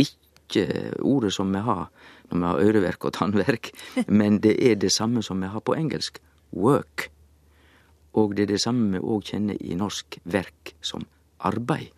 ikke 0.00 0.66
ordet 1.02 1.32
som 1.34 1.50
vi 1.52 1.62
har 1.64 1.88
når 2.30 2.38
vi 2.38 2.46
har 2.46 2.60
øreverk 2.64 3.04
og 3.04 3.12
tannverk, 3.12 3.70
men 4.20 4.38
det 4.40 4.54
er 4.70 4.78
det 4.80 4.92
samme 4.92 5.22
som 5.22 5.40
vi 5.42 5.50
har 5.52 5.60
på 5.60 5.74
engelsk. 5.76 6.20
Work. 6.52 7.08
Og 8.12 8.36
det 8.36 8.42
er 8.42 8.52
det 8.54 8.60
samme 8.60 8.92
vi 8.92 9.00
òg 9.00 9.24
kjenner 9.24 9.56
i 9.60 9.76
norsk 9.76 10.18
verk 10.24 10.74
som 10.84 11.04
arbeid. 11.40 11.92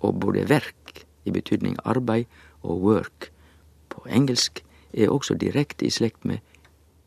Og 0.00 0.20
både 0.20 0.48
verk 0.48 1.04
i 1.24 1.32
betydning 1.32 1.76
arbeid 1.84 2.24
og 2.62 2.80
work 2.80 3.30
på 3.92 4.04
engelsk 4.08 4.64
er 4.92 5.12
også 5.12 5.36
direkte 5.40 5.86
i 5.86 5.92
slekt 5.92 6.24
med 6.24 6.40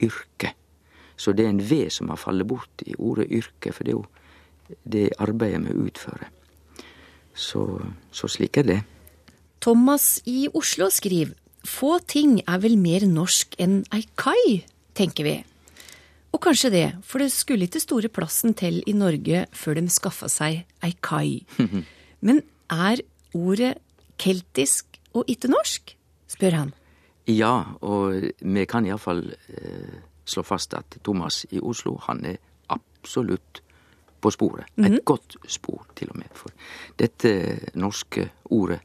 yrke. 0.02 0.54
Så 1.18 1.34
det 1.34 1.46
er 1.46 1.50
en 1.50 1.64
V 1.66 1.90
som 1.90 2.10
har 2.10 2.22
fallet 2.22 2.48
bort 2.48 2.86
i 2.86 2.94
ordet 2.98 3.30
yrke, 3.32 3.74
for 3.74 3.84
det 3.84 3.94
er 3.94 3.98
jo 3.98 4.06
det 4.86 5.10
arbeidet 5.18 5.66
vi 5.66 5.90
utfører. 5.90 6.30
Så, 7.38 7.64
så 8.12 8.30
slik 8.32 8.58
er 8.58 8.66
det. 8.66 8.80
Thomas 9.62 10.18
i 10.26 10.48
Oslo 10.58 10.90
skriver 10.94 11.36
få 11.68 11.98
ting 12.08 12.40
er 12.48 12.62
vel 12.64 12.78
mer 12.80 13.06
norsk 13.10 13.58
enn 13.62 13.82
ei 13.94 14.06
kai, 14.20 14.64
tenker 14.98 15.28
vi. 15.28 15.36
Og 16.36 16.42
kanskje 16.44 16.72
det, 16.74 16.88
for 17.08 17.24
det 17.24 17.32
skulle 17.34 17.68
ikke 17.68 17.82
store 17.82 18.12
plassen 18.14 18.56
til 18.58 18.80
i 18.88 18.94
Norge 18.96 19.46
før 19.56 19.80
de 19.80 19.88
skaffa 19.92 20.30
seg 20.32 20.64
ei 20.86 20.94
kai. 21.04 21.44
Men 22.26 22.44
er 22.72 23.04
ordet 23.38 23.78
keltisk 24.22 25.00
og 25.14 25.30
ikke 25.32 25.52
norsk? 25.52 25.94
spør 26.28 26.58
han. 26.58 26.74
Ja, 27.28 27.78
og 27.80 28.26
vi 28.40 28.66
kan 28.68 28.86
iallfall 28.88 29.22
eh, 29.32 30.00
slå 30.28 30.44
fast 30.44 30.74
at 30.76 30.98
Thomas 31.04 31.46
i 31.56 31.62
Oslo, 31.64 31.96
han 32.04 32.24
er 32.28 32.36
absolutt 32.72 33.62
på 34.28 34.34
sporet. 34.36 34.68
Et 34.78 34.92
Mhm. 34.92 35.00
godt 35.06 35.38
spor, 35.48 35.86
til 35.96 36.10
og 36.12 36.18
med. 36.20 36.30
For 36.36 36.52
dette 37.00 37.32
norske 37.76 38.30
ordet 38.52 38.80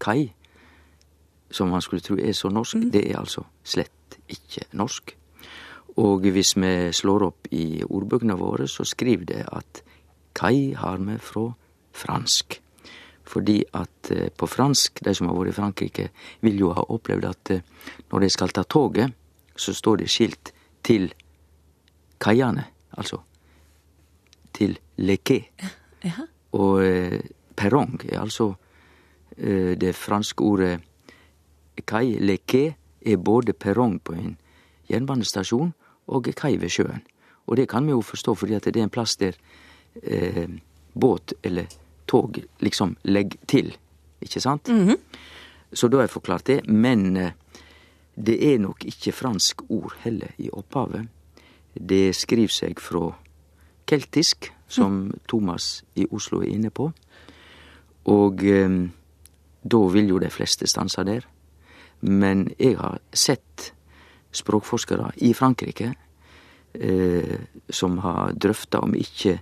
kai, 0.00 0.32
som 1.50 1.68
man 1.68 1.80
skulle 1.82 2.00
tro 2.04 2.16
er 2.16 2.32
så 2.32 2.48
norsk, 2.52 2.76
det 2.92 3.10
er 3.10 3.18
altså 3.18 3.44
slett 3.64 4.18
ikke 4.28 4.66
norsk. 4.72 5.16
Og 5.96 6.20
hvis 6.24 6.54
vi 6.56 6.92
slår 6.92 7.26
opp 7.26 7.48
i 7.52 7.82
ordbøkene 7.84 8.36
våre, 8.38 8.66
så 8.68 8.84
skriver 8.84 9.24
det 9.28 9.46
at 9.52 9.82
kai 10.34 10.72
har 10.74 10.96
vi 10.98 11.18
fra 11.20 11.50
fransk. 11.92 12.58
Fordi 13.24 13.62
at 13.74 14.10
eh, 14.10 14.30
på 14.36 14.46
fransk, 14.48 15.04
de 15.04 15.14
som 15.14 15.28
har 15.28 15.36
vært 15.36 15.52
i 15.52 15.56
Frankrike, 15.60 16.08
vil 16.40 16.58
jo 16.58 16.72
ha 16.72 16.82
opplevd 16.88 17.24
at 17.28 17.50
eh, 17.50 17.60
når 18.10 18.20
de 18.20 18.30
skal 18.30 18.48
ta 18.48 18.62
toget, 18.62 19.12
så 19.56 19.72
står 19.74 19.96
det 20.00 20.08
skilt 20.10 20.52
til 20.82 21.12
kaiene, 22.20 22.64
altså 22.96 23.20
til 24.54 24.78
le. 24.96 25.18
Ja. 26.02 26.24
Og 26.58 26.80
eh, 26.82 27.20
perrong 27.54 28.00
er 28.08 28.18
altså 28.18 28.48
eh, 29.36 29.78
det 29.78 29.92
franske 29.94 30.42
ordet 30.42 30.80
kai. 31.86 32.18
Le 32.18 32.38
er 32.42 33.16
både 33.16 33.52
perrong 33.52 34.00
på 34.02 34.16
en 34.18 34.36
jernbanestasjon 34.90 35.70
og 36.10 36.28
kai 36.34 36.56
ved 36.56 36.74
sjøen. 36.74 37.04
Og 37.46 37.56
det 37.56 37.68
kan 37.68 37.86
vi 37.86 37.94
jo 37.94 38.00
forstå, 38.02 38.34
fordi 38.34 38.54
at 38.54 38.64
det 38.64 38.76
er 38.76 38.88
en 38.88 38.90
plass 38.90 39.16
der 39.16 39.38
eh, 40.02 40.48
båt 40.92 41.34
eller 41.42 41.66
tog 42.06 42.42
liksom 42.60 42.96
legger 43.04 43.38
til, 43.46 43.76
ikke 44.20 44.40
sant? 44.40 44.68
Så 45.72 45.88
da 45.88 45.96
har 45.96 46.08
jeg 46.08 46.16
forklart 46.16 46.46
det. 46.46 46.60
Men 46.68 47.16
eh, 47.16 47.32
det 48.14 48.36
er 48.52 48.58
nok 48.58 48.84
ikke 48.84 49.12
fransk 49.12 49.62
ord 49.70 49.94
heller 50.02 50.34
i 50.38 50.50
opphavet. 50.52 51.08
Det 51.74 52.12
skriver 52.16 52.52
seg 52.52 52.80
fra 52.80 53.14
keltisk, 53.92 54.48
som 54.72 55.10
Thomas 55.28 55.82
i 56.00 56.06
Oslo 56.08 56.40
er 56.40 56.54
inne 56.54 56.72
på. 56.72 56.88
Og 58.08 58.44
eh, 58.48 58.78
da 59.62 59.80
vil 59.92 60.08
jo 60.14 60.20
de 60.22 60.30
fleste 60.32 60.66
stanse 60.66 61.04
der. 61.04 61.28
Men 62.02 62.48
jeg 62.58 62.78
har 62.80 62.98
sett 63.12 63.72
språkforskere 64.32 65.12
i 65.22 65.34
Frankrike 65.36 65.92
eh, 66.74 67.36
som 67.70 67.98
har 68.02 68.32
drøfta 68.32 68.80
om 68.82 68.96
ikke 68.96 69.38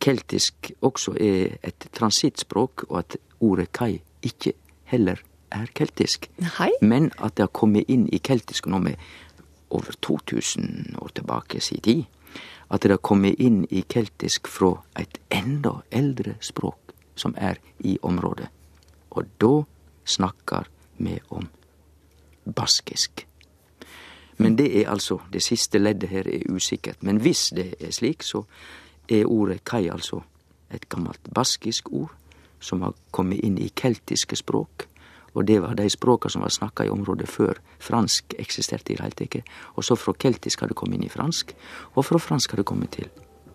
keltisk 0.00 0.70
også 0.80 1.16
er 1.20 1.56
et 1.66 1.88
transittspråk, 1.92 2.86
og 2.88 2.98
at 3.02 3.16
ordet 3.40 3.72
kai 3.72 4.00
ikke 4.22 4.54
heller 4.92 5.20
er 5.50 5.66
keltisk. 5.74 6.30
Hei. 6.58 6.70
Men 6.80 7.10
at 7.18 7.36
det 7.36 7.48
har 7.48 7.54
kommet 7.56 7.88
inn 7.88 8.06
i 8.12 8.20
keltisk 8.22 8.68
nå 8.70 8.78
med 8.78 8.96
over 9.70 9.92
2000 10.02 10.96
år 10.98 11.12
tilbake 11.14 11.58
i 11.58 11.80
tid. 11.80 12.04
At 12.70 12.82
det 12.82 12.90
har 12.90 13.02
kommet 13.02 13.40
inn 13.40 13.64
i 13.70 13.82
keltisk 13.88 14.48
fra 14.48 14.76
et 14.98 15.18
enda 15.30 15.80
eldre 15.90 16.36
språk 16.40 16.94
som 17.18 17.34
er 17.36 17.58
i 17.78 17.98
området. 18.02 18.46
Og 19.10 19.26
da 19.40 19.62
snakker 20.06 20.68
vi 20.98 21.18
om 21.28 21.48
baskisk. 22.44 23.26
Men 24.38 24.56
det 24.56 24.70
er 24.80 24.90
altså 24.90 25.18
Det 25.32 25.42
siste 25.42 25.78
leddet 25.78 26.08
her 26.08 26.28
er 26.28 26.48
usikkert. 26.48 27.02
Men 27.02 27.16
hvis 27.16 27.52
det 27.56 27.74
er 27.80 27.90
slik, 27.90 28.22
så 28.22 28.44
er 29.08 29.26
ordet 29.26 29.64
kai 29.64 29.88
altså 29.88 30.22
et 30.70 30.88
gammelt 30.88 31.34
baskisk 31.34 31.92
ord 31.92 32.14
som 32.60 32.82
har 32.82 32.94
kommet 33.10 33.40
inn 33.44 33.58
i 33.58 33.72
keltiske 33.76 34.36
språk. 34.36 34.86
Og 35.34 35.46
det 35.46 35.60
var 35.62 35.76
de 35.78 35.88
språka 35.90 36.28
som 36.28 36.42
var 36.42 36.52
snakka 36.54 36.86
i 36.86 36.92
området 36.92 37.28
før 37.30 37.60
fransk 37.78 38.34
eksisterte 38.38 38.92
i 38.92 38.98
det 38.98 39.04
hele 39.04 39.18
tatt. 39.18 39.56
Og 39.76 39.86
så 39.86 39.96
fra 39.98 40.14
keltisk 40.18 40.60
har 40.64 40.70
det 40.70 40.78
kommet 40.78 40.98
inn 40.98 41.08
i 41.08 41.12
fransk, 41.12 41.54
og 41.94 42.06
fra 42.06 42.18
fransk 42.18 42.54
har 42.54 42.62
det 42.62 42.68
kommet 42.70 42.94
til 42.96 43.10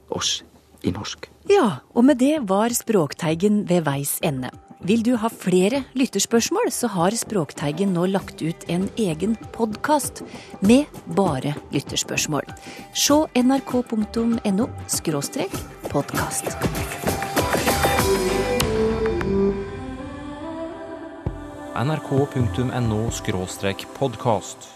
oss 0.10 0.40
i 0.86 0.94
norsk. 0.96 1.30
Ja, 1.50 1.82
og 1.94 2.06
med 2.06 2.22
det 2.22 2.40
var 2.50 2.74
Språkteigen 2.74 3.66
ved 3.70 3.86
veis 3.86 4.18
ende. 4.26 4.52
Vil 4.86 5.02
du 5.06 5.16
ha 5.18 5.30
flere 5.34 5.84
lytterspørsmål, 5.98 6.70
så 6.70 6.90
har 6.94 7.16
Språkteigen 7.18 7.96
nå 7.96 8.06
lagt 8.12 8.44
ut 8.46 8.68
en 8.70 8.86
egen 9.02 9.34
podkast 9.56 10.22
med 10.62 10.86
bare 11.18 11.56
lytterspørsmål. 11.74 12.46
Se 12.94 13.18
nrk.no 13.42 14.70
podkast. 15.90 17.05
nrk.no 21.84 23.12
podkast. 24.00 24.75